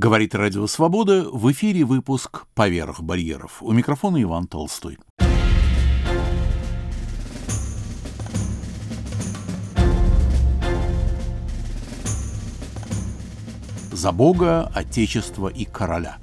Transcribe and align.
Говорит 0.00 0.32
Радио 0.36 0.68
Свобода, 0.68 1.28
в 1.28 1.50
эфире 1.50 1.82
выпуск 1.82 2.46
«Поверх 2.54 3.00
барьеров». 3.00 3.60
У 3.60 3.72
микрофона 3.72 4.22
Иван 4.22 4.46
Толстой. 4.46 4.96
За 13.90 14.12
Бога, 14.12 14.70
Отечество 14.72 15.48
и 15.48 15.64
Короля. 15.64 16.18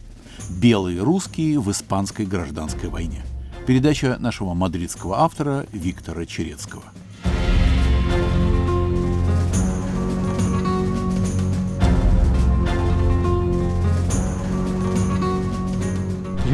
Белые 0.62 1.02
русские 1.02 1.60
в 1.60 1.70
испанской 1.70 2.26
гражданской 2.26 2.88
войне. 2.88 3.26
Передача 3.68 4.16
нашего 4.20 4.54
мадридского 4.54 5.20
автора 5.20 5.66
Виктора 5.74 6.26
Черецкого. 6.26 6.95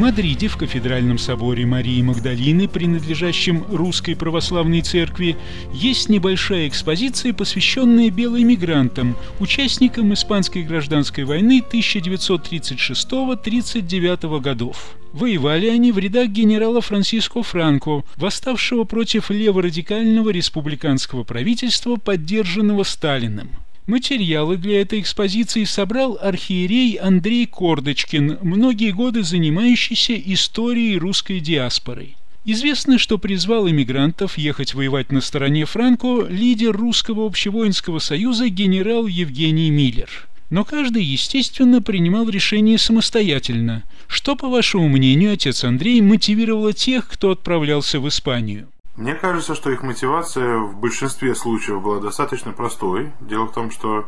Мадриде 0.02 0.48
в 0.48 0.58
кафедральном 0.58 1.20
соборе 1.20 1.68
Марии 1.68 2.02
Магдалины, 2.02 2.68
принадлежащем 2.68 3.64
Русской 3.70 4.16
Православной 4.16 4.82
Церкви, 4.82 5.38
есть 5.72 6.10
небольшая 6.10 6.68
экспозиция, 6.68 7.34
посвященная 7.34 8.10
белым 8.10 8.48
мигрантам, 8.48 9.16
участникам 9.40 10.12
Испанской 10.16 10.64
гражданской 10.64 11.24
войны 11.24 11.64
1936-39 11.72 14.40
годов. 14.40 14.96
Воевали 15.14 15.68
они 15.68 15.92
в 15.92 16.00
рядах 16.00 16.30
генерала 16.30 16.82
Франсиско 16.82 17.44
Франко, 17.44 18.04
восставшего 18.18 18.86
против 18.86 19.30
леворадикального 19.30 20.32
республиканского 20.32 21.24
правительства, 21.24 21.98
поддержанного 21.98 22.82
Сталиным. 22.82 23.52
Материалы 23.88 24.58
для 24.58 24.82
этой 24.82 25.00
экспозиции 25.00 25.64
собрал 25.64 26.18
архиерей 26.22 26.96
Андрей 26.96 27.48
Кордочкин, 27.48 28.38
многие 28.42 28.92
годы 28.92 29.24
занимающийся 29.24 30.14
историей 30.14 30.98
русской 30.98 31.40
диаспоры. 31.40 32.10
Известно, 32.46 32.98
что 33.00 33.18
призвал 33.18 33.70
эмигрантов 33.70 34.38
ехать 34.38 34.74
воевать 34.74 35.12
на 35.12 35.22
стороне 35.22 35.66
Франко 35.66 36.28
лидер 36.30 36.76
русского 36.76 37.26
общевоинского 37.26 38.00
союза 38.00 38.50
генерал 38.50 39.08
Евгений 39.08 39.72
Миллер. 39.72 40.28
Но 40.52 40.64
каждый, 40.64 41.04
естественно, 41.04 41.82
принимал 41.82 42.30
решение 42.30 42.78
самостоятельно. 42.78 43.84
Что, 44.08 44.36
по 44.36 44.48
вашему 44.50 44.90
мнению, 44.90 45.34
отец 45.34 45.64
Андрей, 45.64 46.02
мотивировало 46.02 46.74
тех, 46.74 47.08
кто 47.08 47.32
отправлялся 47.32 48.00
в 48.00 48.08
Испанию? 48.08 48.68
Мне 49.02 49.16
кажется, 49.16 49.56
что 49.56 49.72
их 49.72 49.82
мотивация 49.82 50.60
в 50.60 50.78
большинстве 50.78 51.34
случаев 51.34 51.82
была 51.82 52.00
достаточно 52.00 52.52
простой. 52.52 53.12
Дело 53.20 53.48
в 53.48 53.52
том, 53.52 53.72
что 53.72 54.06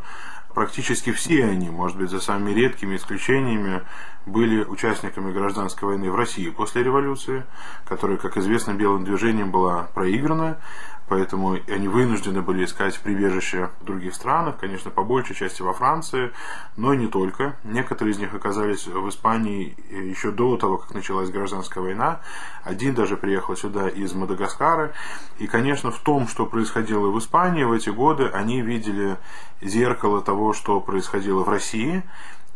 практически 0.54 1.10
все 1.10 1.46
они, 1.46 1.68
может 1.68 1.98
быть, 1.98 2.10
за 2.10 2.20
самыми 2.20 2.52
редкими 2.52 2.94
исключениями, 2.94 3.82
были 4.24 4.62
участниками 4.62 5.32
гражданской 5.32 5.88
войны 5.88 6.12
в 6.12 6.14
России 6.14 6.48
после 6.48 6.84
революции, 6.84 7.42
которая, 7.88 8.18
как 8.18 8.36
известно, 8.36 8.72
белым 8.74 9.04
движением 9.04 9.50
была 9.50 9.88
проиграна 9.94 10.58
поэтому 11.08 11.58
они 11.68 11.88
вынуждены 11.88 12.42
были 12.42 12.64
искать 12.64 12.98
прибежище 13.00 13.70
в 13.80 13.84
других 13.84 14.14
странах, 14.14 14.58
конечно, 14.58 14.90
по 14.90 15.02
большей 15.02 15.34
части 15.36 15.62
во 15.62 15.72
Франции, 15.72 16.32
но 16.76 16.92
и 16.92 16.96
не 16.96 17.08
только. 17.08 17.56
Некоторые 17.64 18.12
из 18.12 18.18
них 18.18 18.34
оказались 18.34 18.86
в 18.86 19.08
Испании 19.08 19.76
еще 19.90 20.30
до 20.30 20.56
того, 20.56 20.78
как 20.78 20.94
началась 20.94 21.30
гражданская 21.30 21.82
война. 21.82 22.20
Один 22.62 22.94
даже 22.94 23.16
приехал 23.16 23.56
сюда 23.56 23.88
из 23.88 24.12
Мадагаскара. 24.14 24.92
И, 25.38 25.46
конечно, 25.46 25.90
в 25.90 25.98
том, 25.98 26.28
что 26.28 26.46
происходило 26.46 27.08
в 27.08 27.18
Испании 27.18 27.64
в 27.64 27.72
эти 27.72 27.90
годы, 27.90 28.28
они 28.28 28.62
видели 28.62 29.16
зеркало 29.60 30.22
того, 30.22 30.52
что 30.52 30.80
происходило 30.80 31.44
в 31.44 31.48
России. 31.48 32.02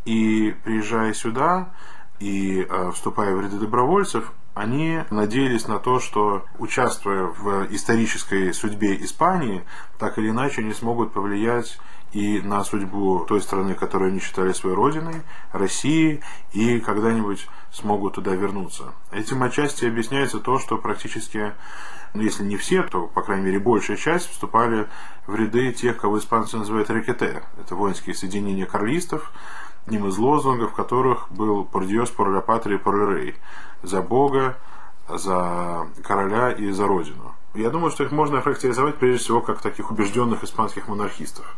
И 0.05 0.55
приезжая 0.65 1.13
сюда 1.13 1.69
и 2.21 2.67
э, 2.69 2.91
вступая 2.95 3.35
в 3.35 3.41
ряды 3.41 3.59
добровольцев, 3.59 4.33
они 4.59 5.05
надеялись 5.11 5.69
на 5.69 5.79
то, 5.79 6.01
что, 6.01 6.45
участвуя 6.59 7.27
в 7.27 7.73
исторической 7.73 8.53
судьбе 8.53 8.97
Испании, 9.05 9.65
так 9.99 10.19
или 10.19 10.31
иначе 10.31 10.63
они 10.63 10.75
смогут 10.75 11.13
повлиять 11.13 11.79
и 12.13 12.41
на 12.41 12.65
судьбу 12.65 13.25
той 13.29 13.41
страны, 13.41 13.75
которую 13.75 14.11
они 14.11 14.19
считали 14.19 14.53
своей 14.53 14.75
родиной, 14.75 15.23
России, 15.53 16.23
и 16.53 16.81
когда-нибудь 16.81 17.47
смогут 17.71 18.15
туда 18.15 18.35
вернуться. 18.35 18.95
Этим 19.13 19.45
отчасти 19.45 19.85
объясняется 19.85 20.41
то, 20.41 20.59
что 20.59 20.77
практически, 20.77 21.53
ну, 22.13 22.23
если 22.23 22.43
не 22.43 22.57
все, 22.57 22.83
то, 22.83 23.07
по 23.07 23.23
крайней 23.23 23.45
мере, 23.45 23.61
большая 23.61 23.97
часть 23.97 24.29
вступали 24.29 24.89
в 25.29 25.37
ряды 25.37 25.73
тех, 25.73 25.99
кого 25.99 26.19
испанцы 26.19 26.57
называют 26.57 26.91
рекете. 26.91 27.45
Это 27.61 27.77
воинские 27.77 28.17
соединения 28.17 28.67
карлистов, 28.67 29.31
одним 29.89 30.07
из 30.07 30.19
лозунгов 30.19 30.75
которых 30.75 31.29
был 31.31 31.65
«Por 31.65 31.87
Dios, 31.87 32.11
por 32.11 32.29
la 32.29 32.45
patria, 32.45 32.79
por 32.79 32.95
el 32.95 33.09
rey» 33.09 33.35
за 33.83 34.03
Бога, 34.03 34.59
за 35.09 35.87
короля 36.03 36.53
и 36.53 36.71
за 36.71 36.87
родину. 36.87 37.35
Я 37.55 37.71
думаю, 37.71 37.91
что 37.91 38.05
их 38.05 38.13
можно 38.13 38.43
характеризовать 38.43 38.97
прежде 38.97 39.25
всего 39.25 39.41
как 39.41 39.63
таких 39.63 39.91
убежденных 39.91 40.45
испанских 40.45 40.89
монархистов. 40.89 41.57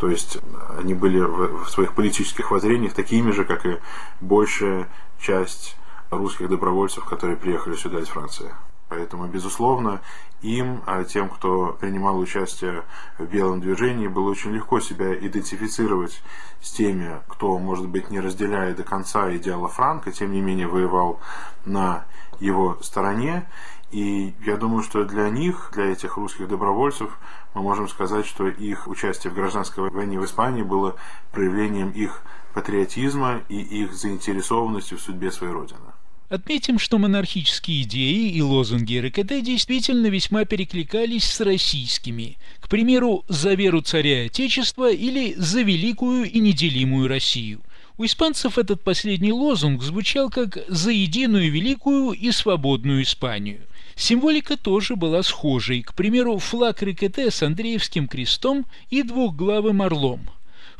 То 0.00 0.08
есть 0.08 0.38
они 0.76 0.94
были 0.94 1.20
в 1.20 1.68
своих 1.68 1.94
политических 1.94 2.50
воззрениях 2.50 2.94
такими 2.94 3.30
же, 3.30 3.44
как 3.44 3.64
и 3.64 3.78
большая 4.20 4.88
часть 5.20 5.76
русских 6.10 6.48
добровольцев, 6.48 7.04
которые 7.04 7.36
приехали 7.36 7.76
сюда 7.76 8.00
из 8.00 8.08
Франции. 8.08 8.52
Поэтому, 8.88 9.26
безусловно, 9.26 10.00
им, 10.40 10.82
а 10.86 11.04
тем, 11.04 11.28
кто 11.28 11.76
принимал 11.78 12.18
участие 12.18 12.84
в 13.18 13.24
белом 13.24 13.60
движении, 13.60 14.06
было 14.06 14.30
очень 14.30 14.52
легко 14.52 14.80
себя 14.80 15.14
идентифицировать 15.14 16.22
с 16.60 16.70
теми, 16.70 17.20
кто, 17.28 17.58
может 17.58 17.88
быть, 17.88 18.10
не 18.10 18.20
разделяя 18.20 18.74
до 18.74 18.84
конца 18.84 19.34
идеала 19.36 19.68
Франка, 19.68 20.10
тем 20.10 20.32
не 20.32 20.40
менее 20.40 20.68
воевал 20.68 21.20
на 21.64 22.04
его 22.40 22.78
стороне. 22.80 23.48
И 23.90 24.34
я 24.44 24.56
думаю, 24.56 24.82
что 24.82 25.04
для 25.04 25.28
них, 25.30 25.70
для 25.74 25.86
этих 25.86 26.16
русских 26.16 26.48
добровольцев, 26.48 27.18
мы 27.54 27.62
можем 27.62 27.88
сказать, 27.88 28.26
что 28.26 28.46
их 28.46 28.86
участие 28.86 29.32
в 29.32 29.34
гражданской 29.34 29.88
войне 29.90 30.20
в 30.20 30.24
Испании 30.24 30.62
было 30.62 30.96
проявлением 31.32 31.90
их 31.90 32.22
патриотизма 32.52 33.40
и 33.48 33.56
их 33.56 33.94
заинтересованности 33.94 34.94
в 34.94 35.00
судьбе 35.00 35.30
своей 35.30 35.52
родины. 35.52 35.80
Отметим, 36.28 36.78
что 36.78 36.98
монархические 36.98 37.82
идеи 37.82 38.30
и 38.30 38.42
лозунги 38.42 38.98
РКД 38.98 39.42
действительно 39.42 40.08
весьма 40.08 40.44
перекликались 40.44 41.24
с 41.24 41.40
российскими. 41.40 42.36
К 42.60 42.68
примеру, 42.68 43.24
«За 43.28 43.54
веру 43.54 43.80
царя 43.80 44.24
и 44.24 44.26
Отечества» 44.26 44.92
или 44.92 45.32
«За 45.38 45.62
великую 45.62 46.30
и 46.30 46.38
неделимую 46.40 47.08
Россию». 47.08 47.62
У 47.96 48.04
испанцев 48.04 48.58
этот 48.58 48.82
последний 48.82 49.32
лозунг 49.32 49.82
звучал 49.82 50.28
как 50.28 50.58
«За 50.68 50.90
единую 50.90 51.50
великую 51.50 52.12
и 52.12 52.30
свободную 52.30 53.02
Испанию». 53.02 53.62
Символика 53.96 54.58
тоже 54.58 54.96
была 54.96 55.22
схожей, 55.22 55.82
к 55.82 55.94
примеру, 55.94 56.38
флаг 56.38 56.82
РКТ 56.82 57.18
с 57.18 57.42
Андреевским 57.42 58.06
крестом 58.06 58.66
и 58.90 59.02
двухглавым 59.02 59.80
орлом– 59.80 60.28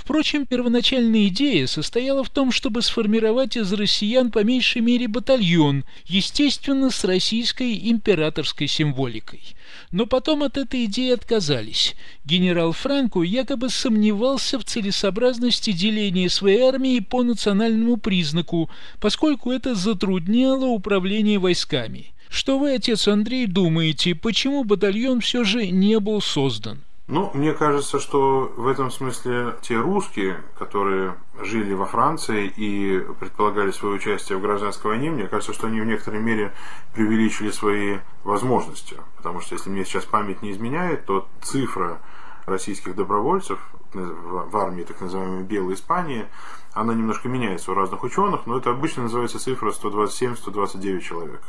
Впрочем, 0.08 0.46
первоначальная 0.46 1.28
идея 1.28 1.66
состояла 1.66 2.24
в 2.24 2.30
том, 2.30 2.50
чтобы 2.50 2.80
сформировать 2.80 3.58
из 3.58 3.70
россиян 3.74 4.30
по 4.30 4.42
меньшей 4.42 4.80
мере 4.80 5.06
батальон, 5.06 5.84
естественно, 6.06 6.88
с 6.88 7.04
российской 7.04 7.78
императорской 7.90 8.68
символикой. 8.68 9.42
Но 9.90 10.06
потом 10.06 10.44
от 10.44 10.56
этой 10.56 10.86
идеи 10.86 11.12
отказались. 11.12 11.94
Генерал 12.24 12.72
Франко 12.72 13.20
якобы 13.20 13.68
сомневался 13.68 14.58
в 14.58 14.64
целесообразности 14.64 15.72
деления 15.72 16.30
своей 16.30 16.62
армии 16.62 17.00
по 17.00 17.22
национальному 17.22 17.98
признаку, 17.98 18.70
поскольку 19.00 19.52
это 19.52 19.74
затрудняло 19.74 20.68
управление 20.68 21.38
войсками. 21.38 22.14
Что 22.30 22.58
вы, 22.58 22.72
отец 22.72 23.08
Андрей, 23.08 23.46
думаете, 23.46 24.14
почему 24.14 24.64
батальон 24.64 25.20
все 25.20 25.44
же 25.44 25.66
не 25.66 26.00
был 26.00 26.22
создан? 26.22 26.82
Ну, 27.08 27.30
мне 27.32 27.54
кажется, 27.54 28.00
что 28.00 28.52
в 28.54 28.66
этом 28.66 28.90
смысле 28.90 29.56
те 29.62 29.80
русские, 29.80 30.42
которые 30.58 31.14
жили 31.40 31.72
во 31.72 31.86
Франции 31.86 32.52
и 32.54 33.00
предполагали 33.18 33.70
свое 33.70 33.94
участие 33.94 34.36
в 34.36 34.42
гражданской 34.42 34.90
войне, 34.90 35.10
мне 35.10 35.26
кажется, 35.26 35.54
что 35.54 35.68
они 35.68 35.80
в 35.80 35.86
некоторой 35.86 36.20
мере 36.20 36.52
преувеличили 36.92 37.50
свои 37.50 38.00
возможности. 38.24 38.98
Потому 39.16 39.40
что, 39.40 39.54
если 39.54 39.70
мне 39.70 39.86
сейчас 39.86 40.04
память 40.04 40.42
не 40.42 40.50
изменяет, 40.50 41.06
то 41.06 41.26
цифра 41.40 41.98
российских 42.44 42.94
добровольцев 42.94 43.58
в 43.94 44.56
армии 44.58 44.82
так 44.82 45.00
называемой 45.00 45.44
Белой 45.44 45.74
Испании, 45.74 46.26
она 46.74 46.92
немножко 46.92 47.28
меняется 47.30 47.72
у 47.72 47.74
разных 47.74 48.02
ученых, 48.02 48.44
но 48.44 48.58
это 48.58 48.70
обычно 48.70 49.04
называется 49.04 49.38
цифра 49.38 49.70
127-129 49.70 51.00
человек. 51.00 51.40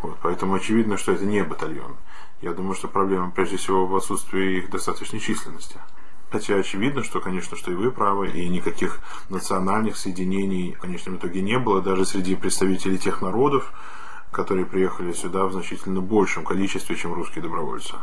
Вот, 0.00 0.16
поэтому 0.22 0.54
очевидно, 0.54 0.96
что 0.96 1.12
это 1.12 1.26
не 1.26 1.42
батальон. 1.42 1.96
Я 2.42 2.52
думаю, 2.52 2.74
что 2.74 2.88
проблема 2.88 3.30
прежде 3.30 3.56
всего 3.56 3.86
в 3.86 3.96
отсутствии 3.96 4.58
их 4.58 4.70
достаточной 4.70 5.20
численности. 5.20 5.76
Хотя 6.30 6.56
очевидно, 6.56 7.02
что, 7.02 7.20
конечно, 7.20 7.56
что 7.56 7.70
и 7.70 7.74
вы 7.74 7.90
правы, 7.90 8.28
и 8.28 8.48
никаких 8.48 9.00
национальных 9.30 9.96
соединений 9.96 10.74
в 10.74 10.80
конечном 10.80 11.16
итоге 11.16 11.40
не 11.40 11.58
было, 11.58 11.80
даже 11.80 12.04
среди 12.04 12.34
представителей 12.34 12.98
тех 12.98 13.22
народов, 13.22 13.72
которые 14.32 14.66
приехали 14.66 15.12
сюда 15.12 15.46
в 15.46 15.52
значительно 15.52 16.00
большем 16.00 16.44
количестве, 16.44 16.96
чем 16.96 17.14
русские 17.14 17.42
добровольцы. 17.42 17.94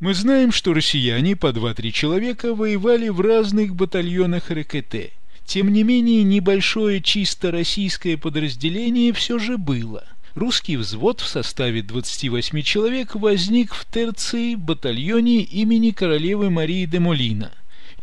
Мы 0.00 0.14
знаем, 0.14 0.52
что 0.52 0.72
россияне 0.72 1.36
по 1.36 1.48
2-3 1.48 1.90
человека 1.90 2.54
воевали 2.54 3.08
в 3.08 3.20
разных 3.20 3.74
батальонах 3.74 4.50
РКТ. 4.50 5.12
Тем 5.44 5.72
не 5.72 5.82
менее, 5.82 6.22
небольшое 6.22 7.00
чисто 7.00 7.50
российское 7.50 8.16
подразделение 8.16 9.12
все 9.12 9.38
же 9.38 9.58
было. 9.58 10.04
Русский 10.34 10.78
взвод 10.78 11.20
в 11.20 11.28
составе 11.28 11.82
28 11.82 12.62
человек 12.62 13.14
возник 13.14 13.74
в 13.74 13.84
Терции 13.84 14.54
батальоне 14.54 15.42
имени 15.42 15.90
королевы 15.90 16.48
Марии 16.48 16.86
де 16.86 17.00
Молина. 17.00 17.52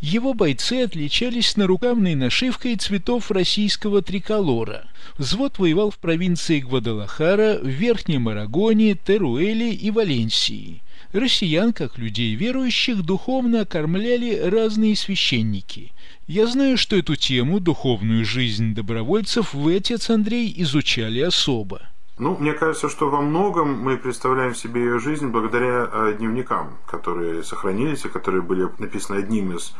Его 0.00 0.32
бойцы 0.32 0.84
отличались 0.84 1.56
нарукавной 1.56 2.14
нашивкой 2.14 2.76
цветов 2.76 3.32
российского 3.32 4.00
триколора. 4.00 4.88
Взвод 5.18 5.58
воевал 5.58 5.90
в 5.90 5.98
провинции 5.98 6.60
Гвадалахара, 6.60 7.58
в 7.58 7.66
Верхнем 7.66 8.28
Арагоне, 8.28 8.94
Теруэле 8.94 9.72
и 9.72 9.90
Валенсии. 9.90 10.82
Россиян, 11.12 11.72
как 11.72 11.98
людей 11.98 12.36
верующих, 12.36 13.02
духовно 13.02 13.62
окормляли 13.62 14.36
разные 14.36 14.94
священники. 14.94 15.90
Я 16.28 16.46
знаю, 16.46 16.78
что 16.78 16.94
эту 16.94 17.16
тему, 17.16 17.58
духовную 17.58 18.24
жизнь 18.24 18.72
добровольцев, 18.72 19.52
вы, 19.52 19.76
отец 19.76 20.08
Андрей, 20.10 20.54
изучали 20.58 21.18
особо. 21.18 21.90
Ну, 22.20 22.36
мне 22.36 22.52
кажется, 22.52 22.90
что 22.90 23.08
во 23.08 23.22
многом 23.22 23.80
мы 23.80 23.96
представляем 23.96 24.54
себе 24.54 24.82
ее 24.82 24.98
жизнь 24.98 25.28
благодаря 25.28 25.88
э, 25.90 26.14
дневникам, 26.18 26.76
которые 26.86 27.42
сохранились 27.42 28.04
и 28.04 28.10
которые 28.10 28.42
были 28.42 28.68
написаны 28.76 29.16
одним 29.16 29.56
из 29.56 29.74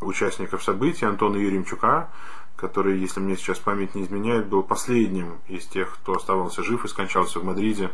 участников 0.00 0.64
событий, 0.64 1.06
Антона 1.06 1.36
Юрьевичука, 1.36 2.08
который, 2.56 2.98
если 2.98 3.20
мне 3.20 3.36
сейчас 3.36 3.60
память 3.60 3.94
не 3.94 4.02
изменяет, 4.02 4.48
был 4.48 4.64
последним 4.64 5.38
из 5.46 5.64
тех, 5.66 5.94
кто 5.94 6.14
оставался 6.14 6.64
жив 6.64 6.84
и 6.84 6.88
скончался 6.88 7.38
в 7.38 7.44
Мадриде 7.44 7.92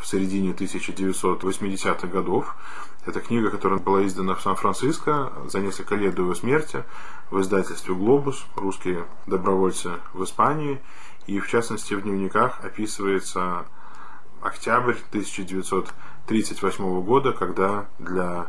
в 0.00 0.06
середине 0.06 0.52
1980-х 0.52 2.06
годов. 2.06 2.54
Это 3.06 3.18
книга, 3.20 3.50
которая 3.50 3.80
была 3.80 4.06
издана 4.06 4.36
в 4.36 4.42
Сан-Франциско 4.42 5.32
за 5.46 5.58
несколько 5.58 5.96
лет 5.96 6.14
до 6.14 6.22
его 6.22 6.36
смерти 6.36 6.84
в 7.32 7.40
издательстве 7.40 7.92
«Глобус», 7.92 8.46
русские 8.54 9.04
добровольцы 9.26 9.94
в 10.12 10.22
Испании. 10.22 10.80
И, 11.26 11.38
в 11.40 11.48
частности, 11.48 11.94
в 11.94 12.02
дневниках 12.02 12.64
описывается 12.64 13.64
октябрь 14.40 14.96
1938 15.10 17.02
года, 17.02 17.32
когда 17.32 17.86
для 17.98 18.48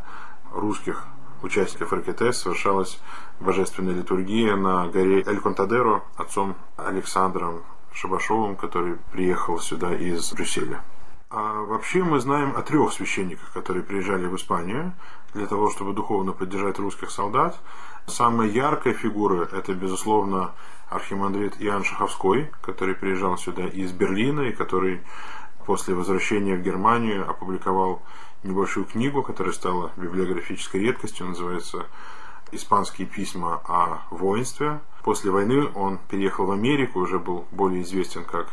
русских 0.51 1.05
участников 1.43 1.93
РКТ 1.93 2.35
совершалась 2.35 2.99
божественная 3.39 3.93
литургия 3.93 4.55
на 4.55 4.87
горе 4.87 5.23
Эль 5.25 5.39
Контадеро 5.39 6.03
отцом 6.17 6.55
Александром 6.77 7.63
Шабашовым, 7.93 8.55
который 8.55 8.97
приехал 9.11 9.59
сюда 9.59 9.93
из 9.93 10.31
Брюсселя. 10.33 10.81
А 11.35 11.63
вообще 11.63 12.03
мы 12.03 12.19
знаем 12.19 12.55
о 12.55 12.61
трех 12.61 12.93
священниках, 12.93 13.51
которые 13.53 13.83
приезжали 13.83 14.27
в 14.27 14.35
Испанию 14.35 14.93
для 15.33 15.47
того, 15.47 15.71
чтобы 15.71 15.93
духовно 15.93 16.31
поддержать 16.31 16.77
русских 16.77 17.09
солдат. 17.09 17.59
Самая 18.05 18.47
яркая 18.47 18.93
фигура– 18.93 19.49
это, 19.51 19.73
безусловно, 19.73 20.51
архимандрит 20.91 21.55
Иоанн 21.59 21.85
Шаховской, 21.85 22.51
который 22.61 22.93
приезжал 22.93 23.35
сюда 23.39 23.65
из 23.65 23.91
Берлина 23.93 24.41
и 24.41 24.51
который 24.51 25.01
после 25.65 25.95
возвращения 25.95 26.55
в 26.55 26.61
Германию 26.61 27.27
опубликовал 27.27 28.03
небольшую 28.43 28.85
книгу, 28.85 29.23
которая 29.23 29.55
стала 29.55 29.91
библиографической 29.97 30.81
редкостью, 30.81 31.25
называется 31.25 31.87
«Испанские 32.51 33.07
письма 33.07 33.59
о 33.65 34.03
воинстве». 34.11 34.81
После 35.01 35.31
войны 35.31 35.67
он 35.73 35.97
переехал 36.11 36.45
в 36.45 36.51
Америку, 36.51 36.99
уже 36.99 37.17
был 37.17 37.47
более 37.49 37.81
известен 37.81 38.23
как 38.23 38.49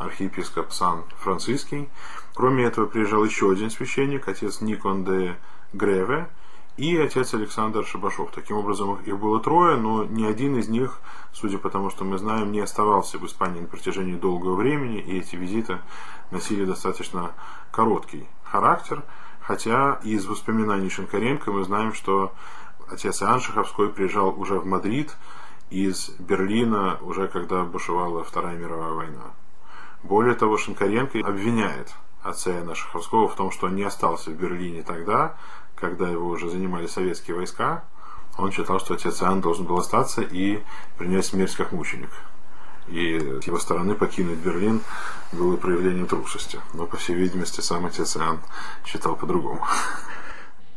архиепископ 0.00 0.72
Сан-Франциский. 0.72 1.88
Кроме 2.34 2.64
этого 2.64 2.86
приезжал 2.86 3.24
еще 3.24 3.52
один 3.52 3.70
священник, 3.70 4.26
отец 4.28 4.60
Никон 4.60 5.04
де 5.04 5.36
Греве, 5.72 6.28
и 6.76 6.96
отец 6.96 7.34
Александр 7.34 7.84
Шабашов. 7.84 8.30
Таким 8.32 8.56
образом, 8.56 8.96
их 9.04 9.18
было 9.18 9.38
трое, 9.40 9.76
но 9.76 10.04
ни 10.04 10.24
один 10.24 10.56
из 10.56 10.68
них, 10.68 10.98
судя 11.32 11.58
по 11.58 11.68
тому, 11.68 11.90
что 11.90 12.04
мы 12.04 12.16
знаем, 12.16 12.52
не 12.52 12.60
оставался 12.60 13.18
в 13.18 13.26
Испании 13.26 13.60
на 13.60 13.66
протяжении 13.66 14.16
долгого 14.16 14.54
времени, 14.54 14.98
и 14.98 15.18
эти 15.18 15.36
визиты 15.36 15.78
носили 16.30 16.64
достаточно 16.64 17.32
короткий 17.70 18.26
характер, 18.44 19.02
хотя 19.40 20.00
из 20.02 20.26
воспоминаний 20.26 20.88
Шинкаренко 20.88 21.52
мы 21.52 21.64
знаем, 21.64 21.92
что 21.92 22.32
отец 22.90 23.22
Иоанн 23.22 23.40
Шаховской 23.40 23.90
приезжал 23.90 24.34
уже 24.40 24.58
в 24.58 24.64
Мадрид 24.64 25.14
из 25.68 26.10
Берлина, 26.18 26.98
уже 27.02 27.28
когда 27.28 27.64
бушевала 27.64 28.24
Вторая 28.24 28.56
мировая 28.56 28.92
война. 28.92 29.34
Более 30.02 30.34
того, 30.34 30.56
Шинкаренко 30.56 31.20
обвиняет 31.20 31.94
отца 32.22 32.52
Иоанна 32.52 32.74
Шаховского 32.74 33.28
в 33.28 33.34
том, 33.34 33.50
что 33.50 33.66
он 33.66 33.76
не 33.76 33.82
остался 33.82 34.30
в 34.30 34.34
Берлине 34.34 34.82
тогда, 34.82 35.36
когда 35.74 36.08
его 36.08 36.28
уже 36.28 36.50
занимали 36.50 36.86
советские 36.86 37.36
войска. 37.36 37.84
Он 38.38 38.52
считал, 38.52 38.80
что 38.80 38.94
отец 38.94 39.22
Иоанн 39.22 39.40
должен 39.40 39.66
был 39.66 39.78
остаться 39.78 40.22
и 40.22 40.62
принять 40.98 41.26
смерть 41.26 41.54
как 41.54 41.72
мученик 41.72 42.10
и 42.90 43.38
с 43.40 43.46
его 43.46 43.58
стороны 43.58 43.94
покинуть 43.94 44.38
Берлин 44.38 44.82
было 45.32 45.56
проявлением 45.56 46.06
трусости. 46.06 46.60
Но, 46.74 46.86
по 46.86 46.96
всей 46.96 47.14
видимости, 47.14 47.60
сам 47.60 47.86
отец 47.86 48.16
Иоанн 48.16 48.40
считал 48.84 49.16
по-другому. 49.16 49.64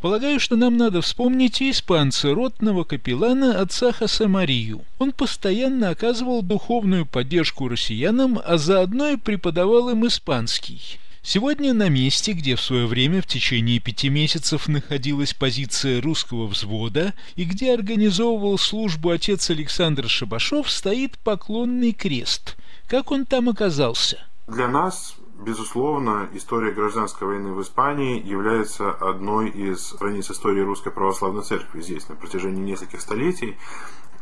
Полагаю, 0.03 0.37
что 0.37 0.57
нам 0.57 0.75
надо 0.75 1.01
вспомнить 1.01 1.61
и 1.61 1.71
испанца, 1.71 2.33
ротного 2.33 2.83
капеллана 2.83 3.61
отца 3.61 3.93
Хосе 3.93 4.27
Марию. 4.27 4.81
Он 4.99 5.13
постоянно 5.13 5.91
оказывал 5.91 6.41
духовную 6.41 7.05
поддержку 7.05 7.69
россиянам, 7.69 8.37
а 8.43 8.57
заодно 8.57 9.11
и 9.11 9.15
преподавал 9.15 9.87
им 9.87 10.05
испанский. 10.05 10.99
Сегодня 11.21 11.73
на 11.73 11.87
месте, 11.87 12.33
где 12.33 12.57
в 12.57 12.61
свое 12.61 12.85
время 12.85 13.21
в 13.21 13.27
течение 13.27 13.79
пяти 13.79 14.09
месяцев 14.09 14.67
находилась 14.67 15.33
позиция 15.33 16.01
русского 16.01 16.47
взвода 16.47 17.13
и 17.37 17.45
где 17.45 17.73
организовывал 17.73 18.57
службу 18.57 19.09
отец 19.09 19.49
Александр 19.51 20.09
Шабашов, 20.09 20.69
стоит 20.69 21.17
поклонный 21.19 21.93
крест. 21.93 22.57
Как 22.89 23.09
он 23.11 23.25
там 23.25 23.47
оказался? 23.47 24.17
Для 24.47 24.67
нас 24.67 25.15
Безусловно, 25.33 26.29
история 26.33 26.71
гражданской 26.71 27.27
войны 27.27 27.53
в 27.53 27.61
Испании 27.61 28.21
является 28.23 28.91
одной 28.91 29.49
из 29.49 29.81
страниц 29.81 30.29
истории 30.29 30.61
Русской 30.61 30.91
Православной 30.91 31.41
Церкви 31.41 31.81
здесь 31.81 32.07
на 32.07 32.15
протяжении 32.15 32.61
нескольких 32.61 33.01
столетий. 33.01 33.57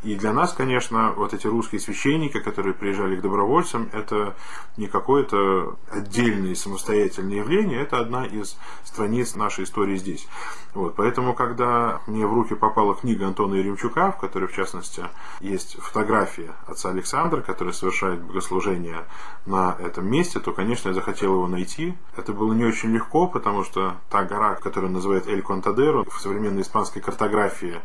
И 0.03 0.15
для 0.15 0.33
нас, 0.33 0.53
конечно, 0.53 1.13
вот 1.15 1.33
эти 1.33 1.45
русские 1.45 1.79
священники, 1.79 2.39
которые 2.39 2.73
приезжали 2.73 3.15
к 3.15 3.21
добровольцам, 3.21 3.87
это 3.93 4.35
не 4.75 4.87
какое-то 4.87 5.77
отдельное 5.91 6.55
самостоятельное 6.55 7.37
явление, 7.37 7.81
это 7.81 7.99
одна 7.99 8.25
из 8.25 8.57
страниц 8.83 9.35
нашей 9.35 9.65
истории 9.65 9.97
здесь. 9.97 10.27
Вот, 10.73 10.95
поэтому, 10.95 11.35
когда 11.35 12.01
мне 12.07 12.25
в 12.25 12.33
руки 12.33 12.55
попала 12.55 12.95
книга 12.95 13.27
Антона 13.27 13.55
Еремчука, 13.55 14.11
в 14.11 14.17
которой, 14.17 14.47
в 14.47 14.53
частности, 14.53 15.03
есть 15.39 15.77
фотография 15.79 16.51
отца 16.65 16.89
Александра, 16.89 17.41
который 17.41 17.73
совершает 17.73 18.21
богослужение 18.21 19.05
на 19.45 19.75
этом 19.79 20.09
месте, 20.09 20.39
то, 20.39 20.51
конечно, 20.51 20.89
я 20.89 20.95
захотел 20.95 21.33
его 21.33 21.47
найти. 21.47 21.95
Это 22.17 22.33
было 22.33 22.53
не 22.53 22.65
очень 22.65 22.91
легко, 22.91 23.27
потому 23.27 23.63
что 23.63 23.97
та 24.09 24.23
гора, 24.23 24.55
которую 24.55 24.91
называют 24.91 25.27
Эль 25.27 25.43
Контадеро, 25.43 26.05
в 26.09 26.19
современной 26.21 26.63
испанской 26.63 27.01
картографии 27.01 27.81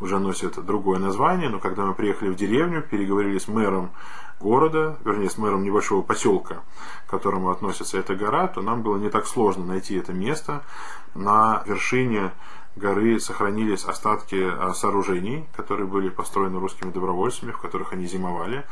уже 0.00 0.18
носит 0.18 0.64
другое 0.64 0.98
название, 0.98 1.50
но 1.50 1.59
когда 1.60 1.84
мы 1.84 1.94
приехали 1.94 2.30
в 2.30 2.36
деревню, 2.36 2.82
переговорили 2.82 3.38
с 3.38 3.48
мэром 3.48 3.90
города, 4.40 4.98
вернее, 5.04 5.30
с 5.30 5.38
мэром 5.38 5.62
небольшого 5.62 6.02
поселка, 6.02 6.62
к 7.06 7.10
которому 7.10 7.50
относится 7.50 7.98
эта 7.98 8.14
гора, 8.14 8.48
то 8.48 8.62
нам 8.62 8.82
было 8.82 8.96
не 8.96 9.10
так 9.10 9.26
сложно 9.26 9.64
найти 9.64 9.96
это 9.96 10.12
место. 10.12 10.62
На 11.14 11.62
вершине 11.66 12.32
горы 12.76 13.20
сохранились 13.20 13.84
остатки 13.84 14.40
а, 14.42 14.72
сооружений, 14.72 15.46
которые 15.54 15.86
были 15.86 16.08
построены 16.08 16.58
русскими 16.58 16.90
добровольцами, 16.90 17.52
в 17.52 17.58
которых 17.58 17.92
они 17.92 18.06
зимовали. 18.06 18.64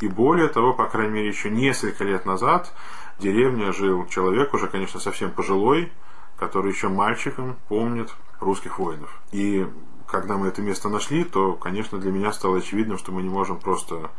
И 0.00 0.08
более 0.08 0.48
того, 0.48 0.72
по 0.72 0.86
крайней 0.86 1.14
мере, 1.14 1.28
еще 1.28 1.50
несколько 1.50 2.04
лет 2.04 2.24
назад 2.26 2.72
в 3.18 3.22
деревне 3.22 3.72
жил 3.72 4.06
человек, 4.06 4.54
уже, 4.54 4.68
конечно, 4.68 5.00
совсем 5.00 5.30
пожилой, 5.30 5.92
который 6.38 6.70
еще 6.70 6.88
мальчиком 6.88 7.56
помнит 7.68 8.14
русских 8.40 8.78
воинов. 8.78 9.10
И 9.32 9.66
когда 10.06 10.36
мы 10.36 10.48
это 10.48 10.62
место 10.62 10.88
нашли, 10.88 11.24
то, 11.24 11.54
конечно, 11.54 11.98
для 11.98 12.12
меня 12.12 12.32
стало 12.32 12.58
очевидным, 12.58 12.98
что 12.98 13.12
мы 13.12 13.22
не 13.22 13.28
можем 13.28 13.58
просто 13.58 14.10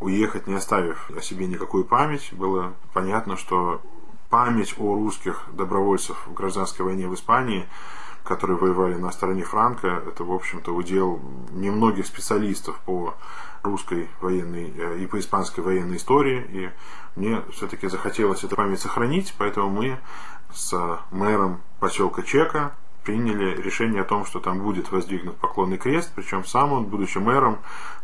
уехать, 0.00 0.46
не 0.46 0.54
оставив 0.54 1.10
о 1.10 1.20
себе 1.20 1.46
никакую 1.46 1.84
память. 1.84 2.32
Было 2.32 2.74
понятно, 2.92 3.36
что 3.36 3.80
память 4.30 4.74
о 4.78 4.94
русских 4.94 5.44
добровольцев 5.52 6.26
в 6.26 6.34
гражданской 6.34 6.84
войне 6.84 7.06
в 7.08 7.14
Испании, 7.14 7.66
которые 8.24 8.56
воевали 8.56 8.94
на 8.94 9.10
стороне 9.10 9.42
Франка, 9.42 10.02
это, 10.06 10.24
в 10.24 10.32
общем-то, 10.32 10.74
удел 10.74 11.20
немногих 11.50 12.06
специалистов 12.06 12.78
по 12.86 13.14
русской 13.62 14.08
военной 14.20 14.72
э, 14.76 14.98
и 14.98 15.06
по 15.06 15.18
испанской 15.18 15.62
военной 15.62 15.96
истории. 15.96 16.44
И 16.50 16.70
мне 17.16 17.42
все-таки 17.52 17.88
захотелось 17.88 18.44
эту 18.44 18.56
память 18.56 18.80
сохранить, 18.80 19.34
поэтому 19.38 19.70
мы 19.70 19.98
с 20.52 21.00
мэром 21.10 21.60
поселка 21.80 22.22
Чека 22.22 22.74
приняли 23.04 23.60
решение 23.60 24.02
о 24.02 24.04
том, 24.04 24.24
что 24.24 24.40
там 24.40 24.60
будет 24.60 24.90
воздвигнут 24.90 25.36
поклонный 25.36 25.78
крест, 25.78 26.12
причем 26.14 26.44
сам 26.44 26.72
он, 26.72 26.84
будучи 26.86 27.18
мэром 27.18 27.58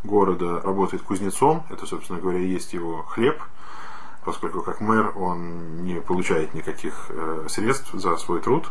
города, 0.04 0.60
работает 0.60 1.02
кузнецом, 1.02 1.64
это, 1.70 1.86
собственно 1.86 2.20
говоря, 2.20 2.38
есть 2.38 2.72
его 2.72 3.02
хлеб, 3.02 3.40
поскольку 4.24 4.62
как 4.62 4.80
мэр 4.80 5.12
он 5.16 5.84
не 5.84 6.00
получает 6.00 6.54
никаких 6.54 7.06
э, 7.10 7.46
средств 7.48 7.90
за 7.92 8.16
свой 8.16 8.40
труд, 8.40 8.68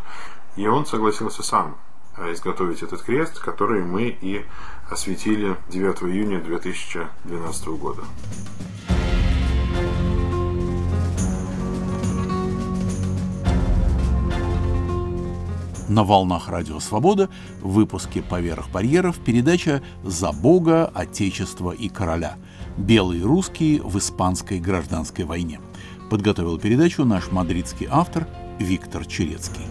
и 0.55 0.67
он 0.67 0.85
согласился 0.85 1.43
сам 1.43 1.77
э, 2.17 2.33
изготовить 2.33 2.83
этот 2.83 3.01
крест, 3.01 3.39
который 3.39 3.83
мы 3.83 4.15
и 4.21 4.45
осветили 4.89 5.57
9 5.69 6.03
июня 6.03 6.39
2012 6.41 7.67
года. 7.69 8.03
На 15.97 16.03
волнах 16.03 16.47
Радио 16.47 16.79
Свобода 16.79 17.27
в 17.59 17.71
выпуске 17.71 18.21
«Поверх 18.21 18.69
барьеров» 18.69 19.17
передача 19.17 19.81
«За 20.03 20.31
Бога, 20.31 20.85
Отечество 20.93 21.71
и 21.71 21.89
Короля. 21.89 22.35
Белые 22.77 23.23
русские 23.23 23.81
в 23.81 23.97
испанской 23.97 24.59
гражданской 24.59 25.25
войне». 25.25 25.59
Подготовил 26.11 26.59
передачу 26.59 27.03
наш 27.03 27.31
мадридский 27.31 27.87
автор 27.89 28.27
Виктор 28.59 29.07
Черецкий. 29.07 29.65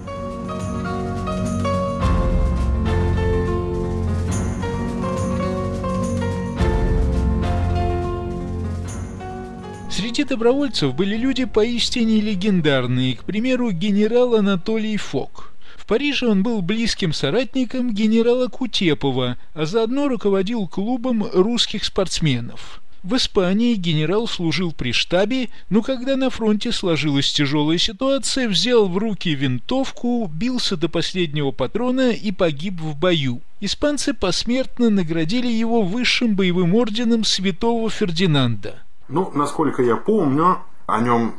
Среди 9.89 10.25
добровольцев 10.25 10.93
были 10.93 11.17
люди 11.17 11.45
поистине 11.45 12.21
легендарные, 12.21 13.15
к 13.15 13.23
примеру, 13.23 13.71
генерал 13.71 14.35
Анатолий 14.35 14.97
Фок– 14.97 15.53
в 15.87 15.89
Париже 15.89 16.27
он 16.27 16.43
был 16.43 16.63
близким 16.63 17.13
соратником 17.13 17.95
генерала 17.95 18.49
Кутепова, 18.49 19.37
а 19.55 19.67
заодно 19.67 20.09
руководил 20.09 20.67
клубом 20.67 21.25
русских 21.33 21.85
спортсменов. 21.85 22.81
В 23.05 23.15
Испании 23.15 23.77
генерал 23.77 24.27
служил 24.27 24.73
при 24.73 24.91
штабе, 24.91 25.49
но 25.71 25.83
когда 25.83 26.17
на 26.17 26.29
фронте 26.29 26.73
сложилась 26.73 27.33
тяжелая 27.33 27.79
ситуация, 27.79 28.49
взял 28.49 28.89
в 28.89 28.99
руки 28.99 29.33
винтовку, 29.33 30.27
бился 30.27 30.77
до 30.77 30.89
последнего 30.89 31.53
патрона 31.53 32.11
и 32.11 32.33
погиб 32.33 32.81
в 32.81 32.99
бою. 32.99 33.41
Испанцы 33.61 34.13
посмертно 34.13 34.91
наградили 34.91 35.53
его 35.53 35.83
высшим 35.83 36.35
боевым 36.35 36.75
орденом 36.75 37.23
святого 37.23 37.91
Фердинанда. 37.91 38.83
Ну, 39.09 39.31
насколько 39.37 39.85
я 39.85 39.95
помню, 39.95 40.59
о 40.89 41.01
нем 41.01 41.37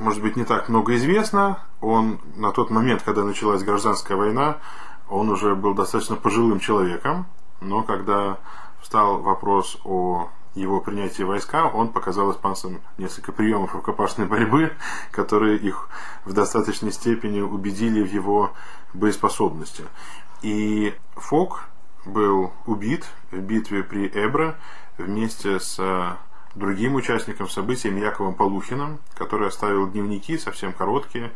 может 0.00 0.22
быть, 0.22 0.36
не 0.36 0.44
так 0.44 0.68
много 0.68 0.96
известно. 0.96 1.58
Он 1.80 2.20
на 2.36 2.52
тот 2.52 2.70
момент, 2.70 3.02
когда 3.02 3.24
началась 3.24 3.62
гражданская 3.62 4.16
война, 4.16 4.58
он 5.08 5.28
уже 5.28 5.54
был 5.54 5.74
достаточно 5.74 6.16
пожилым 6.16 6.60
человеком, 6.60 7.26
но 7.60 7.82
когда 7.82 8.38
встал 8.80 9.18
вопрос 9.18 9.78
о 9.84 10.28
его 10.54 10.80
принятии 10.80 11.22
войска, 11.22 11.66
он 11.66 11.88
показал 11.88 12.32
испанцам 12.32 12.80
несколько 12.98 13.32
приемов 13.32 13.74
рукопашной 13.74 14.26
борьбы, 14.26 14.72
которые 15.10 15.58
их 15.58 15.88
в 16.24 16.32
достаточной 16.32 16.92
степени 16.92 17.40
убедили 17.40 18.02
в 18.02 18.12
его 18.12 18.52
боеспособности. 18.94 19.84
И 20.42 20.94
Фок 21.16 21.64
был 22.04 22.52
убит 22.66 23.06
в 23.30 23.38
битве 23.38 23.82
при 23.82 24.08
Эбро 24.08 24.56
вместе 24.98 25.60
с 25.60 25.78
другим 26.54 26.94
участником 26.94 27.48
событий 27.48 27.88
Яковом 27.88 28.34
Полухиным, 28.34 28.98
который 29.14 29.48
оставил 29.48 29.88
дневники 29.88 30.38
совсем 30.38 30.72
короткие, 30.72 31.32